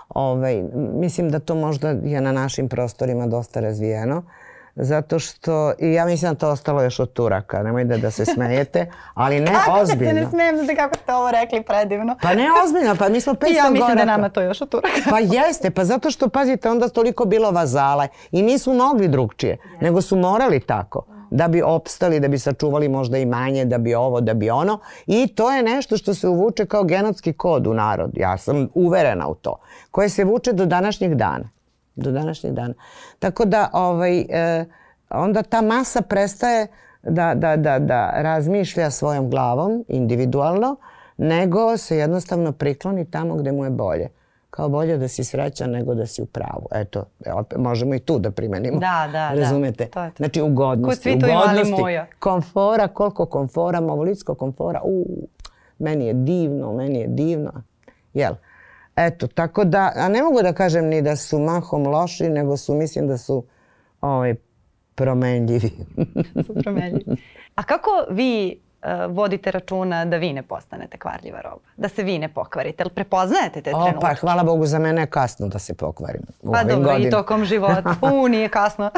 [0.09, 4.17] ovaj, mislim da to možda je na našim prostorima dosta razvijeno.
[4.17, 4.25] Uh,
[4.75, 8.87] Zato što, i ja mislim da to ostalo još od Turaka, nemojte da se smejete,
[9.15, 10.05] ali ne kako ozbiljno.
[10.05, 12.17] Kako da se ne smijem, znate kako ste ovo rekli predivno.
[12.23, 13.57] Pa ne ozbiljno, pa mi smo 500 goraka.
[13.57, 13.95] Ja mislim goraka.
[13.95, 15.11] da nama to još od Turaka.
[15.11, 20.01] Pa jeste, pa zato što, pazite, onda toliko bilo vazala i nisu mogli drugčije, nego
[20.03, 24.21] su morali tako da bi opstali, da bi sačuvali možda i manje, da bi ovo,
[24.21, 24.79] da bi ono.
[25.07, 28.11] I to je nešto što se uvuče kao genetski kod u narod.
[28.15, 29.57] Ja sam uverena u to.
[29.91, 31.49] Koje se vuče do današnjeg dana
[31.97, 32.75] do današnjeg dana.
[33.19, 34.65] Tako da ovaj, e,
[35.11, 36.67] onda ta masa prestaje
[37.03, 40.77] da, da, da, da razmišlja svojom glavom individualno,
[41.17, 44.09] nego se jednostavno prikloni tamo gde mu je bolje.
[44.51, 46.67] Kao bolje da si srećan nego da si u pravu.
[46.75, 47.05] Eto,
[47.57, 48.79] možemo i tu da primenimo.
[48.79, 49.41] Da, da, da.
[49.41, 49.85] Razumete?
[49.85, 50.17] Da, to je to.
[50.17, 51.11] Znači ugodnosti.
[51.11, 54.81] ugodnosti, komfora, koliko komfora, movolitsko komfora.
[54.85, 55.07] U,
[55.79, 57.53] meni je divno, meni je divno.
[58.15, 58.35] Jel?
[58.97, 62.75] Eto, tako da, a ne mogu da kažem ni da su mahom loši, nego su,
[62.75, 63.45] mislim da su
[64.01, 64.35] ovaj,
[64.95, 65.71] promenljivi.
[66.47, 67.17] su promenljivi.
[67.55, 68.61] A kako vi
[69.09, 71.63] vodite računa da vi ne postanete kvarljiva roba?
[71.77, 72.83] Da se vi ne pokvarite?
[72.83, 74.01] Jel prepoznajete te o, trenutke?
[74.01, 76.23] Pa hvala Bogu za mene je kasno da se pokvarim.
[76.43, 77.09] U Pa dobro, godinama.
[77.09, 77.95] i tokom života.
[78.13, 78.91] U, nije kasno.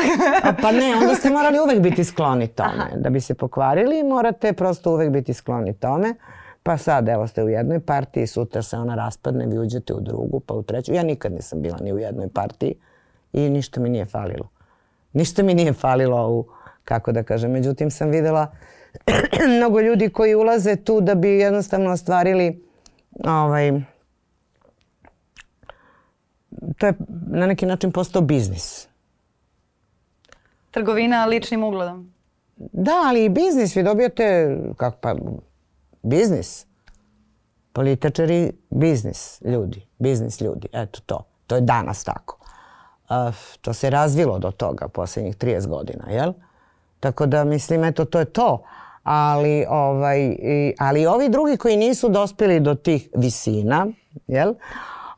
[0.43, 2.91] A pa ne, onda ste morali uvek biti skloni tome.
[2.97, 6.15] Da bi se pokvarili morate prosto uvek biti skloni tome.
[6.67, 10.41] Pa sad, evo ste u jednoj partiji, sutra se ona raspadne, vi uđete u drugu,
[10.41, 10.93] pa u treću.
[10.93, 12.75] Ja nikad nisam bila ni u jednoj partiji
[13.33, 14.49] i ništa mi nije falilo.
[15.13, 16.47] Ništa mi nije falilo u,
[16.85, 18.53] kako da kažem, međutim sam videla
[19.57, 22.65] mnogo ljudi koji ulaze tu da bi jednostavno ostvarili
[23.25, 23.73] ovaj,
[26.79, 26.95] to je
[27.31, 28.89] na neki način postao biznis.
[30.71, 32.13] Trgovina ličnim ugledom.
[32.57, 33.77] Da, ali i biznis.
[33.77, 35.15] Vi dobijate, kako pa,
[36.05, 36.67] biznis.
[37.73, 39.87] Političari, biznis ljudi.
[39.99, 40.69] Biznis ljudi.
[40.73, 41.25] Eto to.
[41.47, 42.39] To je danas tako.
[43.11, 46.33] Uh, to se razvilo do toga posljednjih 30 godina, jel?
[47.01, 48.63] Tako da mislim, eto, to je to.
[49.03, 53.87] Ali, ovaj, i, ali ovi drugi koji nisu dospjeli do tih visina,
[54.27, 54.55] jel?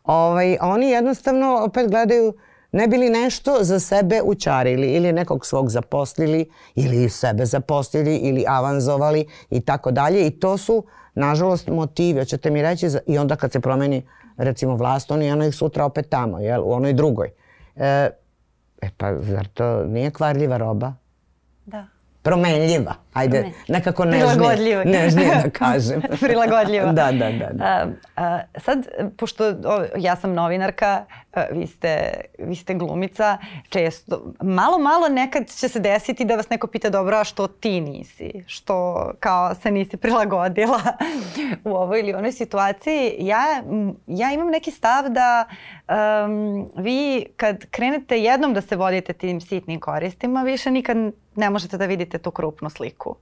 [0.04, 2.34] Ovaj, oni jednostavno opet gledaju
[2.72, 9.26] ne bili nešto za sebe učarili ili nekog svog zaposlili ili sebe zaposlili ili avanzovali
[9.50, 10.26] i tako dalje.
[10.26, 12.18] I to su, nažalost, motivi.
[12.18, 14.06] Hoćete mi reći, i onda kad se promeni
[14.36, 17.30] recimo vlast, oni ono ih sutra opet tamo, jel, u onoj drugoj.
[17.76, 18.10] E,
[18.82, 20.92] e pa zar to nije kvarljiva roba?
[21.66, 21.86] Da.
[22.26, 22.94] Promenljiva.
[23.12, 26.02] Ajde, Promen- nekako nežnije, nežnije da kažem.
[26.20, 26.92] Prilagodljiva.
[26.92, 27.48] da, da, da.
[27.52, 27.64] da.
[27.64, 34.32] A, a, sad, pošto o, ja sam novinarka, a, vi ste, vi ste glumica, često,
[34.42, 38.44] malo, malo nekad će se desiti da vas neko pita dobro, a što ti nisi?
[38.46, 40.80] Što kao se nisi prilagodila
[41.64, 43.16] u ovoj ili onoj situaciji?
[43.18, 43.62] Ja,
[44.06, 45.44] ja imam neki stav da
[45.88, 50.96] um, vi kad krenete jednom da se vodite tim sitnim koristima, više nikad
[51.34, 53.16] ne možete da vidite tu krupnu sliku.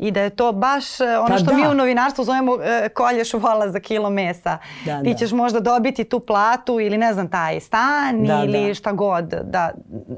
[0.00, 1.56] I da je to baš e, ono Pa što da.
[1.56, 4.58] mi u novinarstvu zovemo e, kolješ vola za kilo mesa.
[4.84, 5.16] Da, Ti da.
[5.16, 8.74] ćeš možda dobiti tu platu ili ne znam taj stan Da, ili da.
[8.74, 9.70] šta god da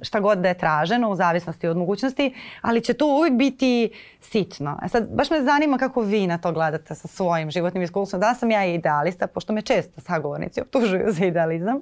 [0.03, 4.79] šta god da je traženo u zavisnosti od mogućnosti, ali će to uvijek biti sitno.
[4.85, 8.21] E sad baš me zanima kako vi na to gledate sa svojim životnim iskustvom.
[8.21, 11.81] Da sam ja idealista, pošto me često sagovornici optužuju za idealizam.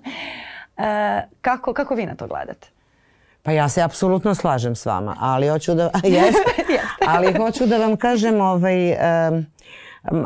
[0.76, 2.68] E, kako, kako vi na to gledate?
[3.43, 7.97] Pa ja se apsolutno slažem s vama, ali hoću da, jeste, ali hoću da vam
[7.97, 9.47] kažem, ovaj, em,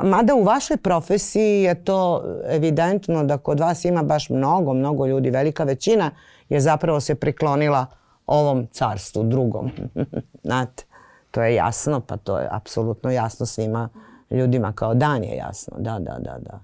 [0.02, 5.30] mada u vašoj profesiji je to evidentno da kod vas ima baš mnogo, mnogo ljudi,
[5.30, 6.10] velika većina
[6.48, 7.86] je zapravo se priklonila
[8.26, 9.70] ovom carstvu, drugom.
[10.44, 10.84] Znate,
[11.30, 13.88] to je jasno, pa to je apsolutno jasno svima
[14.30, 16.60] ljudima, kao dan je jasno, da, da, da, da.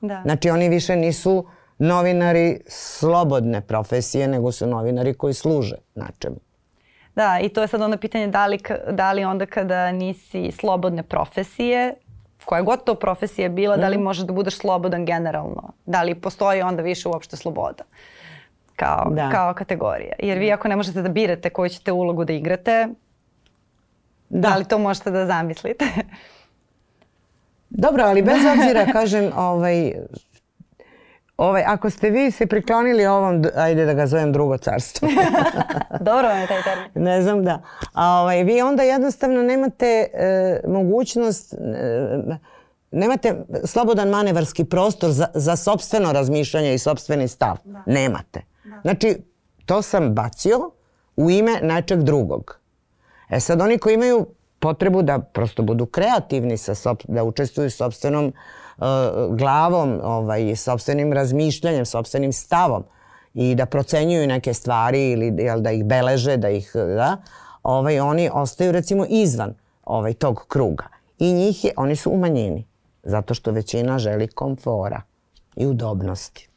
[0.00, 0.20] Da.
[0.24, 1.46] Znači oni više nisu
[1.84, 6.36] novinari slobodne profesije, nego su novinari koji služe načemu.
[7.14, 8.58] Da, i to je sad onda pitanje da li,
[8.90, 11.94] da li onda kada nisi slobodne profesije,
[12.44, 14.04] koja god to profesija bila, da li Mhm.
[14.04, 15.72] možeš da budeš slobodan generalno?
[15.86, 17.84] Da li postoji onda više uopšte sloboda?
[18.76, 19.30] Kao, Da.
[19.30, 20.12] kao kategorija.
[20.18, 22.88] Jer vi ako ne možete da birate koju ćete ulogu da igrate,
[24.28, 25.84] da, li to možete da zamislite?
[27.70, 29.92] Dobro, ali bez obzira, kažem, ovaj,
[31.36, 35.08] ovaj, ako ste vi se priklonili ovom, ajde da ga zovem drugo carstvo,
[36.00, 36.90] Dobro vam je taj termin.
[36.94, 37.62] ne znam da,
[37.92, 42.38] a ovaj, vi onda jednostavno nemate e, mogućnost, e,
[42.90, 47.56] nemate slobodan manevarski prostor za, za sobstveno razmišljanje i sobstveni stav.
[47.86, 48.42] Nemate.
[48.82, 49.16] Znači,
[49.66, 50.70] to sam bacio
[51.16, 52.58] u ime nečeg drugog.
[53.30, 54.26] E sad oni koji imaju
[54.58, 58.34] potrebu da prosto budu kreativni, sa da učestvuju sobstvenom uh,
[59.30, 62.84] glavom, ovaj, sobstvenim razmišljanjem, sobstvenim stavom
[63.34, 67.16] i da procenjuju neke stvari ili jel, da ih beleže, da ih, da,
[67.62, 69.54] ovaj, oni ostaju recimo izvan
[69.84, 70.84] ovaj, tog kruga.
[71.18, 72.66] I njih je, oni su u manjini,
[73.02, 75.02] zato što većina želi komfora
[75.56, 76.48] i udobnosti.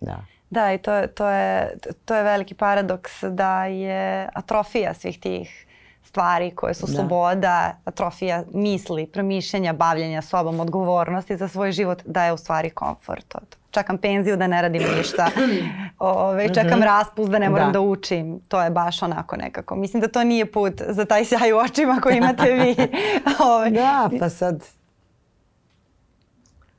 [0.00, 0.24] Da.
[0.50, 5.66] Da, i to je, to, je, to je veliki paradoks da je atrofija svih tih
[6.14, 6.92] stvari koje su Da.
[6.92, 13.24] sloboda, atrofija misli, promišljanja, bavljenja sobom, odgovornosti za svoj život, da je u stvari komfort.
[13.28, 13.38] To.
[13.70, 15.28] Čekam penziju da ne radim ništa.
[15.98, 17.72] Ove, čekam raspust da ne moram da.
[17.72, 17.80] Da.
[17.80, 18.40] učim.
[18.48, 19.76] To je baš onako nekako.
[19.76, 22.76] Mislim da to nije put za taj sjaj u očima koji imate vi.
[23.54, 24.64] Ove, Da, pa sad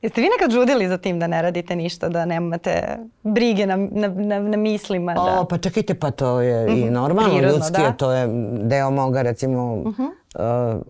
[0.06, 4.08] Jeste vi nekad žudili za tim da ne radite ništa, da nemate brige na, na,
[4.08, 5.14] na, na mislima?
[5.14, 5.40] Da...
[5.40, 7.84] O, pa čekajte, pa to je i normalno, Prirodno, ljudski da.
[7.84, 8.28] je, to je
[8.62, 10.82] deo moga, recimo, uh,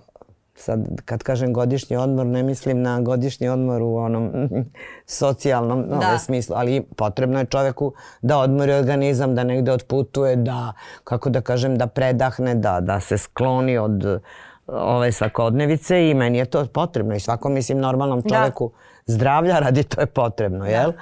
[0.56, 4.32] sad kad kažem godišnji odmor, ne mislim na godišnji odmor u onom
[5.06, 5.96] socijalnom Da.
[5.96, 11.42] ovaj, smislu, ali potrebno je čoveku da odmori organizam, da negde otputuje, da, kako da
[11.42, 14.22] kažem, da predahne, da, da se skloni od
[14.68, 18.30] ove svakodnevice i meni je to potrebno i svakom mislim normalnom da.
[18.30, 18.95] čoveku da.
[19.06, 20.92] Zdravlja radi to je potrebno, jel?
[20.92, 20.98] Da.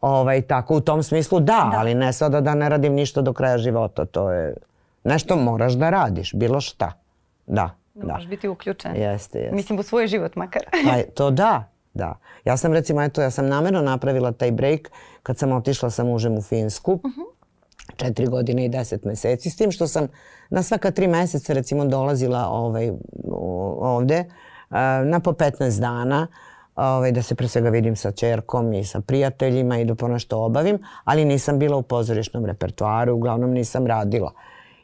[0.00, 3.32] Ovaj, tako u tom smislu da, da, ali ne sada da ne radim ništa do
[3.32, 4.54] kraja života, to je
[5.04, 6.92] nešto moraš da radiš, bilo šta.
[7.46, 7.70] Da.
[7.94, 8.06] Da, da.
[8.06, 8.96] moraš biti uključen.
[8.96, 9.56] Jeste, jeste.
[9.56, 10.62] Mislim u svoj život makar.
[10.84, 12.14] pa to da, da.
[12.44, 14.80] Ja sam recimo, eto, ja sam namerno napravila taj break
[15.22, 16.92] kad sam otišla sa mužem u Finsku.
[16.92, 17.20] Uh mhm.
[17.20, 17.36] -huh
[17.96, 20.08] četiri godine i deset meseci, s tim što sam
[20.50, 22.92] na svaka tri meseca recimo dolazila ovaj,
[23.80, 24.24] ovde
[25.04, 26.26] na po 15 dana
[26.76, 30.38] ovaj, da se pre svega vidim sa čerkom i sa prijateljima i da po nešto
[30.44, 34.32] obavim, ali nisam bila u pozorišnom repertoaru, uglavnom nisam radila.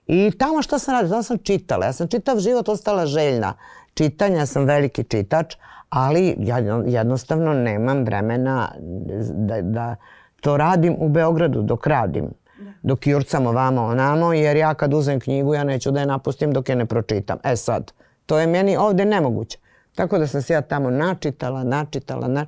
[0.07, 1.87] I tamo što sam radila, tamo sam čitala.
[1.87, 3.55] Ja sam čitav život ostala željna
[3.95, 5.57] čitanja, sam veliki čitač,
[5.89, 8.73] ali ja jednostavno nemam vremena
[9.33, 9.97] da, da
[10.41, 12.29] to radim u Beogradu dok radim
[12.83, 16.69] dok jurcam ovamo onamo, jer ja kad uzem knjigu ja neću da je napustim dok
[16.69, 17.39] je ne pročitam.
[17.45, 17.93] E sad,
[18.27, 19.59] to je meni ovde nemoguće.
[19.95, 22.47] Tako da sam se ja tamo načitala, načitala, na...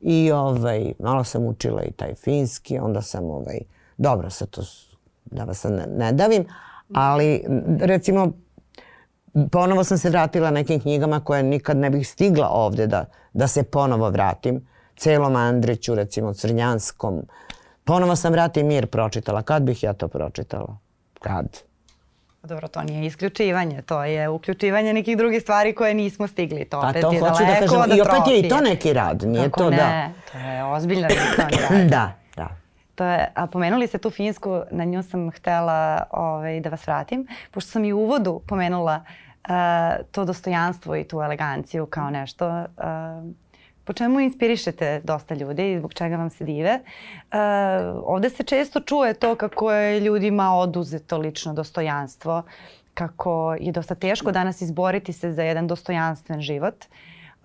[0.00, 3.58] i ovaj, malo sam učila i taj finski, onda sam ovaj,
[3.96, 4.62] dobro sa to,
[5.24, 6.44] da vas ne, ne davim,
[6.94, 7.44] ali
[7.80, 8.32] recimo
[9.52, 13.62] ponovo sam se vratila nekim knjigama koje nikad ne bih stigla ovde da, da se
[13.62, 14.66] ponovo vratim.
[14.96, 17.22] Celom Andriću, recimo Crnjanskom,
[17.86, 19.42] Ponovo sam Rat mir pročitala.
[19.42, 20.78] Kad bih ja to pročitala?
[21.20, 21.46] Kad?
[22.46, 26.64] Dobro, to nije isključivanje, to je uključivanje nekih drugih stvari koje nismo stigli.
[26.64, 27.98] To pa opet to je hoću da kažem.
[27.98, 29.76] I opet je i to neki rad, nije Kako to ne?
[29.76, 30.10] da...
[30.32, 31.88] To je ozbiljno rad.
[31.88, 32.48] da, da.
[32.94, 37.26] To je, a pomenuli ste tu Finsku, na nju sam htela ovaj, da vas vratim,
[37.50, 39.04] pošto sam i u uvodu pomenula
[39.48, 39.50] uh,
[40.12, 42.64] to dostojanstvo i tu eleganciju kao nešto uh,
[43.86, 46.70] po čemu inspirišete dosta ljudi i zbog čega vam se dive.
[46.70, 46.80] E,
[48.04, 52.42] ovde se često čuje to kako je ljudima oduzeto lično dostojanstvo,
[52.94, 56.84] kako je dosta teško danas izboriti se za jedan dostojanstven život.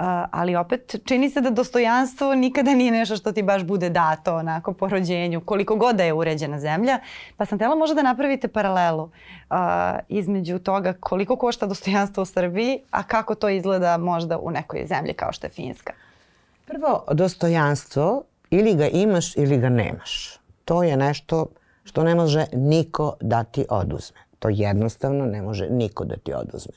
[0.02, 4.36] Uh, ali opet čini se da dostojanstvo nikada nije nešto što ti baš bude dato
[4.36, 7.00] onako po rođenju, koliko god da je uređena zemlja.
[7.38, 9.58] Pa sam tela možda da napravite paralelu uh,
[10.10, 15.14] između toga koliko košta dostojanstvo u Srbiji, a kako to izgleda možda u nekoj zemlji
[15.14, 15.94] kao što je Finska.
[16.72, 20.40] Prvo, dostojanstvo ili ga imaš ili ga nemaš.
[20.66, 21.46] To je nešto
[21.84, 24.18] što ne može niko da ti oduzme.
[24.40, 26.74] To jednostavno ne može niko da ti oduzme.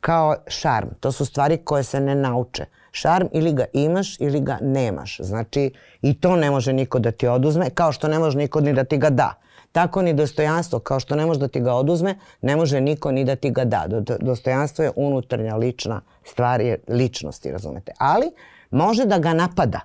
[0.00, 2.64] Kao šarm, to su stvari koje se ne nauče.
[2.92, 5.18] Šarm ili ga imaš ili ga nemaš.
[5.20, 5.72] Znači
[6.02, 8.84] i to ne može niko da ti oduzme, kao što ne može niko ni da
[8.84, 9.34] ti ga da.
[9.72, 13.24] Tako ni dostojanstvo, kao što ne može da ti ga oduzme, ne može niko ni
[13.24, 13.86] da ti ga da.
[14.20, 17.92] Dostojanstvo je unutarnja lična stvar je ličnosti, razumete.
[17.98, 18.30] Ali
[18.70, 19.80] Može da ga napada.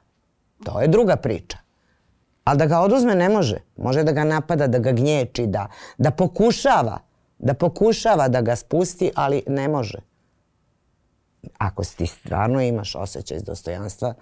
[0.64, 1.58] To je druga priča.
[2.44, 3.58] Ali da ga oduzme ne može.
[3.78, 5.68] Može da ga napada, da ga gnječi, da,
[5.98, 7.00] da pokušava.
[7.40, 9.98] Da pokušava da ga spusti, ali ne može.
[11.58, 14.14] Ako ti stvarno imaš osjećaj dostojanstva,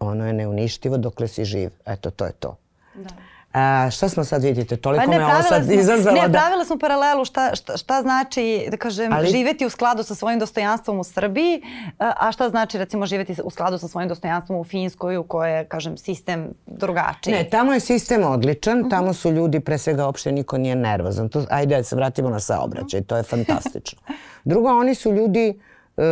[0.00, 1.70] ono je neuništivo dokle si živ.
[1.86, 2.56] Eto, to je to.
[2.94, 3.10] Da.
[3.52, 4.76] A, šta smo sad vidite?
[4.76, 6.20] Toliko pa ne, me ovo sad smo, izazvalo.
[6.22, 6.38] Ne, da...
[6.38, 9.28] pravila smo paralelu šta, šta, šta znači, da kažem, Ali...
[9.28, 11.62] živeti u skladu sa svojim dostojanstvom u Srbiji,
[11.98, 15.64] a šta znači recimo živeti u skladu sa svojim dostojanstvom u Finskoj u kojoj je,
[15.64, 17.34] kažem, sistem drugačiji.
[17.34, 18.86] Ne, tamo je sistem odličan, uh mhm.
[18.86, 18.90] -huh.
[18.90, 21.28] tamo su ljudi, pre svega, uopšte niko nije nervozan.
[21.28, 24.00] To, ajde, da se vratimo na saobraćaj, to je fantastično.
[24.44, 25.60] Drugo, oni su ljudi,
[25.96, 26.02] e,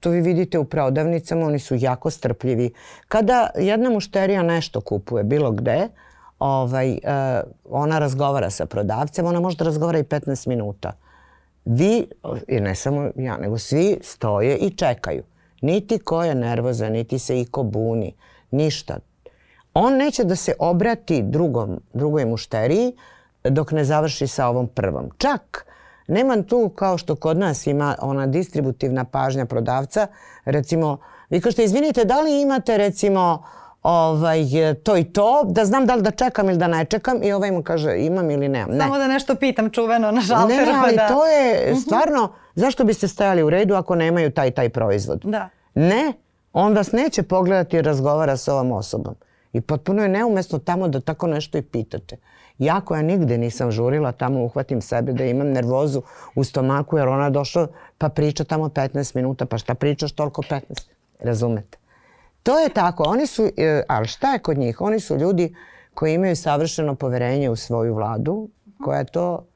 [0.00, 2.72] to vi vidite u prodavnicama, oni su jako strpljivi.
[3.08, 5.88] Kada jedna mušterija nešto kupuje bilo gde,
[6.38, 6.98] ovaj, uh,
[7.70, 10.92] ona razgovara sa prodavcem, ona može da razgovara i 15 minuta.
[11.64, 12.06] Vi,
[12.48, 15.22] i ne samo ja, nego svi stoje i čekaju.
[15.60, 18.14] Niti ko je nervozan, niti se iko buni,
[18.50, 18.98] ništa.
[19.74, 22.92] On neće da se obrati drugom, drugoj mušteriji
[23.44, 25.10] dok ne završi sa ovom prvom.
[25.18, 25.66] Čak
[26.06, 30.06] nema tu kao što kod nas ima ona distributivna pažnja prodavca.
[30.44, 30.98] Recimo,
[31.30, 33.44] vi kažete, izvinite, da li imate recimo
[33.84, 34.38] ovaj,
[34.82, 37.50] to i to, da znam da li da čekam ili da ne čekam i ovaj
[37.50, 38.70] mu kaže imam ili nemam.
[38.70, 38.78] Ne.
[38.78, 40.66] Samo da nešto pitam čuveno na žalteru.
[40.66, 41.08] Ne, ne, ali da.
[41.08, 41.80] to je mhm.
[41.80, 45.20] stvarno, zašto biste stajali u redu ako nemaju taj taj proizvod?
[45.24, 45.48] Da.
[45.74, 46.12] Ne,
[46.52, 49.14] on vas neće pogledati i razgovara sa ovom osobom.
[49.52, 52.16] I potpuno je neumesno tamo da tako nešto i pitate.
[52.58, 56.02] Ja koja nigde nisam žurila, tamo uhvatim sebe da imam nervozu
[56.34, 57.66] u stomaku jer ona došla
[57.98, 59.46] pa priča tamo 15 minuta.
[59.46, 60.60] Pa šta pričaš toliko 15?
[61.20, 61.78] Razumete?
[62.44, 63.02] To je tako.
[63.06, 64.80] Oni su, e, ali šta je kod njih?
[64.80, 65.54] Oni su ljudi
[65.94, 68.48] koji imaju savršeno poverenje u svoju vladu,
[68.84, 69.46] koja je to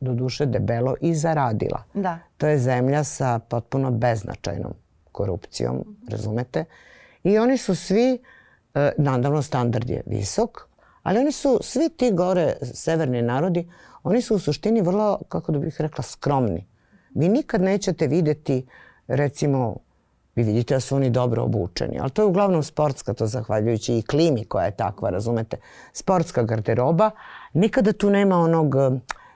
[0.00, 1.82] do duše debelo i zaradila.
[1.94, 2.18] Da.
[2.36, 4.72] To je zemlja sa potpuno beznačajnom
[5.12, 6.64] korupcijom, razumete?
[7.24, 8.18] I oni su svi,
[8.74, 10.60] e, nadavno standard je visok,
[11.02, 13.70] ali oni su, svi ti gore severni narodi,
[14.02, 16.66] oni su u suštini vrlo, kako da bih rekla, skromni.
[17.14, 18.66] vi nikad nećete videti
[19.06, 19.76] recimo
[20.34, 24.02] vi vidite da su oni dobro obučeni, ali to je uglavnom sportska, to zahvaljujući i
[24.02, 25.56] klimi koja je takva, razumete,
[25.92, 27.10] sportska garderoba,
[27.52, 28.74] nikada tu nema onog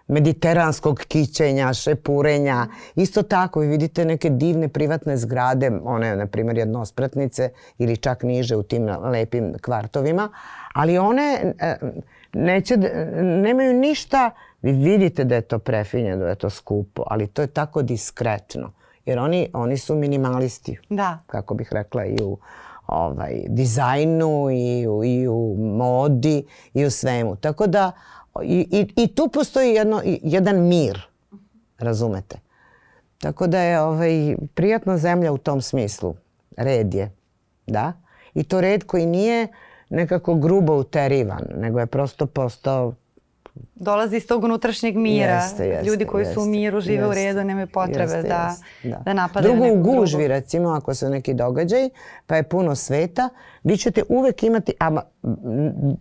[0.09, 2.67] mediteranskog kićenja, šepurenja.
[2.95, 8.57] Isto tako, vi vidite neke divne privatne zgrade, one, na primjer, jednospratnice ili čak niže
[8.57, 10.29] u tim lepim kvartovima,
[10.75, 11.77] ali one e,
[12.33, 12.77] neće,
[13.23, 14.31] nemaju ništa,
[14.63, 18.73] vi vidite da je to prefinjeno, da je to skupo, ali to je tako diskretno.
[19.07, 21.19] Jer oni, oni su minimalisti, da.
[21.27, 22.39] kako bih rekla, i u
[22.87, 26.45] ovaj, dizajnu, i u, i u modi,
[26.75, 27.37] i u svemu.
[27.37, 27.93] Tako da,
[28.43, 31.07] i, i, i tu postoji jedno, jedan mir,
[31.79, 32.39] razumete.
[33.19, 36.15] Tako da je ovaj, prijatna zemlja u tom smislu.
[36.57, 37.13] Red je,
[37.67, 37.93] da.
[38.35, 39.49] I to red koji nije
[39.91, 42.95] nekako grubo uterivan, nego je prosto postao
[43.75, 45.35] dolazi iz tog unutrašnjeg mira.
[45.35, 48.23] Jeste, jeste, Ljudi koji jeste, su u miru, žive jeste, u redu, nemaju potrebe jeste,
[48.23, 48.97] da, da.
[49.05, 50.29] da napadaju Drugo u gužvi, drugu.
[50.29, 51.89] recimo, ako su neki događaj,
[52.27, 53.29] pa je puno sveta,
[53.65, 55.01] vi ćete uvek imati, a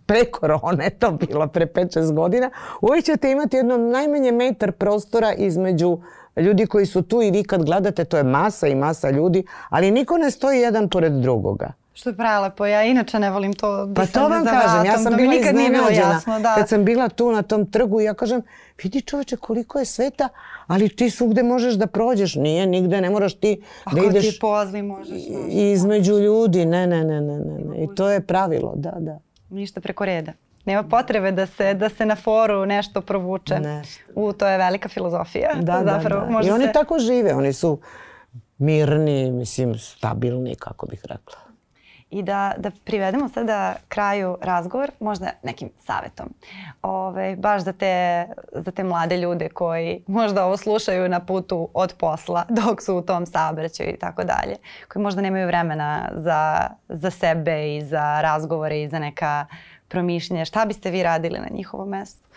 [0.06, 2.50] pre korone to bilo, pre 5-6 godina,
[2.80, 5.98] uvek ćete imati jedno najmanje metar prostora između
[6.36, 9.90] ljudi koji su tu i vi kad gledate, to je masa i masa ljudi, ali
[9.90, 11.72] niko ne stoji jedan pored drugoga.
[11.94, 15.16] Što je prelepo, ja inače ne volim to Pa to vam kažem, ja sam da
[15.16, 16.20] bila iznenađena.
[16.42, 16.54] Da.
[16.54, 18.42] Kad sam bila tu na tom trgu, ja kažem,
[18.82, 20.28] vidi čoveče koliko je sveta,
[20.66, 22.34] ali ti svugde možeš da prođeš.
[22.34, 24.24] Nije, nigde ne moraš ti Ako da ideš...
[24.24, 25.18] Ako ti pozli možeš.
[25.48, 27.64] Između ljudi, ne, ne, ne, ne, ne.
[27.64, 27.84] ne.
[27.84, 29.18] I to je pravilo, da, da.
[29.50, 30.32] Ništa preko reda.
[30.64, 33.60] Nema potrebe da se, da se na foru nešto provuče.
[33.60, 34.02] Nešto.
[34.14, 35.50] U, to je velika filozofija.
[35.54, 36.48] Da, Zapravo, da, da.
[36.48, 36.72] I oni se...
[36.72, 37.78] tako žive, oni su
[38.58, 41.44] mirni, mislim, stabilni, kako bih rekla
[42.14, 46.26] i da, da privedemo sada kraju razgovor možda nekim savetom.
[46.82, 51.94] Ove, baš za te, za te mlade ljude koji možda ovo slušaju na putu od
[51.98, 54.56] posla dok su u tom saobraćaju i tako dalje.
[54.88, 59.46] Koji možda nemaju vremena za, za sebe i za razgovore i za neka
[59.88, 60.44] promišljenja.
[60.44, 62.28] Šta biste vi radili na njihovom mestu?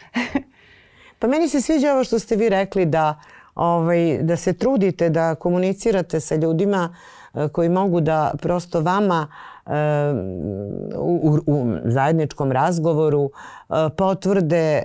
[1.19, 3.19] pa meni se sviđa ovo što ste vi rekli da,
[3.55, 6.95] ovaj, da se trudite da komunicirate sa ljudima
[7.33, 9.27] eh, koji mogu da prosto vama
[10.97, 13.31] u, u zajedničkom razgovoru
[13.69, 14.81] e, potvrde e,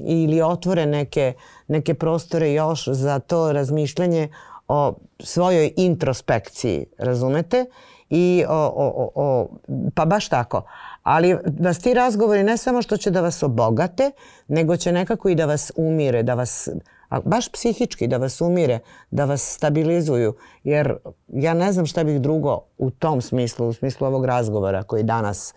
[0.00, 1.32] ili otvore neke,
[1.68, 4.28] neke prostore još za to razmišljanje
[4.68, 7.66] o svojoj introspekciji, razumete?
[8.10, 9.48] I o, o, o,
[9.94, 10.62] pa baš tako.
[11.02, 14.10] Ali vas ti razgovori ne samo što će da vas obogate,
[14.48, 16.68] nego će nekako i da vas umire, da vas
[17.12, 18.78] a baš psihički da vas umire,
[19.10, 20.34] da vas stabilizuju,
[20.64, 20.96] jer
[21.28, 25.54] ja ne znam šta bih drugo u tom smislu, u smislu ovog razgovora koji danas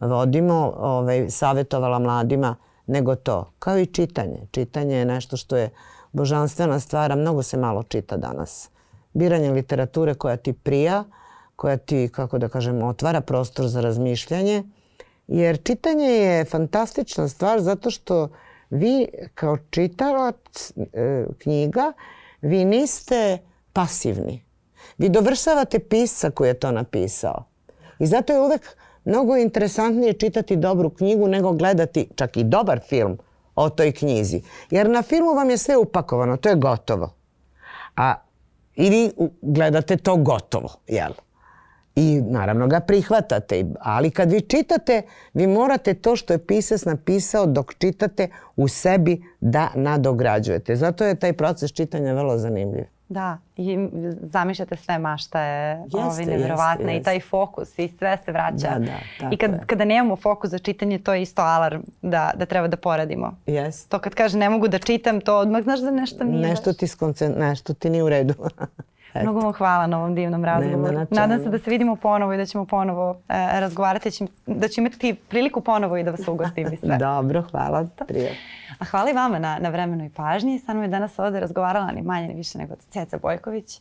[0.00, 2.56] vodimo, ovaj, savjetovala mladima,
[2.86, 3.52] nego to.
[3.58, 4.46] Kao i čitanje.
[4.50, 5.70] Čitanje je nešto što je
[6.12, 8.70] božanstvena stvar, mnogo se malo čita danas.
[9.12, 11.04] Biranje literature koja ti prija,
[11.56, 14.62] koja ti, kako da kažem, otvara prostor za razmišljanje,
[15.28, 18.28] jer čitanje je fantastična stvar zato što
[18.70, 21.92] vi kao čitalac e, knjiga,
[22.40, 23.38] vi niste
[23.72, 24.44] pasivni.
[24.98, 27.44] Vi dovršavate pisca koji je to napisao.
[27.98, 33.18] I zato je uvek mnogo interesantnije čitati dobru knjigu nego gledati čak i dobar film
[33.54, 34.42] o toj knjizi.
[34.70, 37.14] Jer na filmu vam je sve upakovano, to je gotovo.
[37.96, 38.14] A
[38.76, 39.10] i vi
[39.42, 41.12] gledate to gotovo, jel?
[41.98, 43.64] I naravno ga prihvatate.
[43.80, 45.02] Ali kad vi čitate,
[45.34, 50.76] vi morate to što je pisac napisao dok čitate u sebi da nadograđujete.
[50.76, 52.84] Zato je taj proces čitanja vrlo zanimljiv.
[53.08, 53.78] Da, i
[54.22, 58.78] zamišljate sve maštaje ovi nevjerovatne i taj fokus i sve se vraća.
[58.78, 58.84] Da,
[59.20, 59.60] da, I kad, je.
[59.66, 63.36] kada nemamo fokus za čitanje, to je isto alarm da, da treba da poradimo.
[63.46, 63.88] Jeste.
[63.88, 66.86] To kad kaže ne mogu da čitam, to odmah znaš da nešto nije Nešto ti,
[66.86, 68.34] skoncent, nešto ti nije u redu.
[69.14, 69.22] Eto.
[69.22, 71.06] Mnogo vam hvala na ovom divnom razgovoru.
[71.10, 75.14] Nadam se da se vidimo ponovo i da ćemo ponovo e, razgovarati, da ću imati
[75.28, 76.98] priliku ponovo i da vas ugostim i sve.
[77.08, 77.86] Dobro, hvala.
[78.08, 78.36] Prije.
[78.78, 80.58] A hvala i vama na, na vremenu i pažnji.
[80.58, 83.80] Sa mnom je danas ovde razgovarala ni manje ni više nego Ceca Bojković.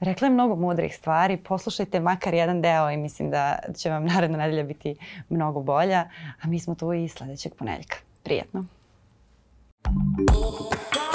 [0.00, 1.36] Rekla je mnogo mudrih stvari.
[1.36, 4.96] Poslušajte makar jedan deo i mislim da će vam naredna nedelja biti
[5.28, 6.08] mnogo bolja.
[6.42, 7.96] A mi smo tu i sledećeg poneljka.
[8.22, 8.64] Prijetno.
[9.84, 11.07] Thank you.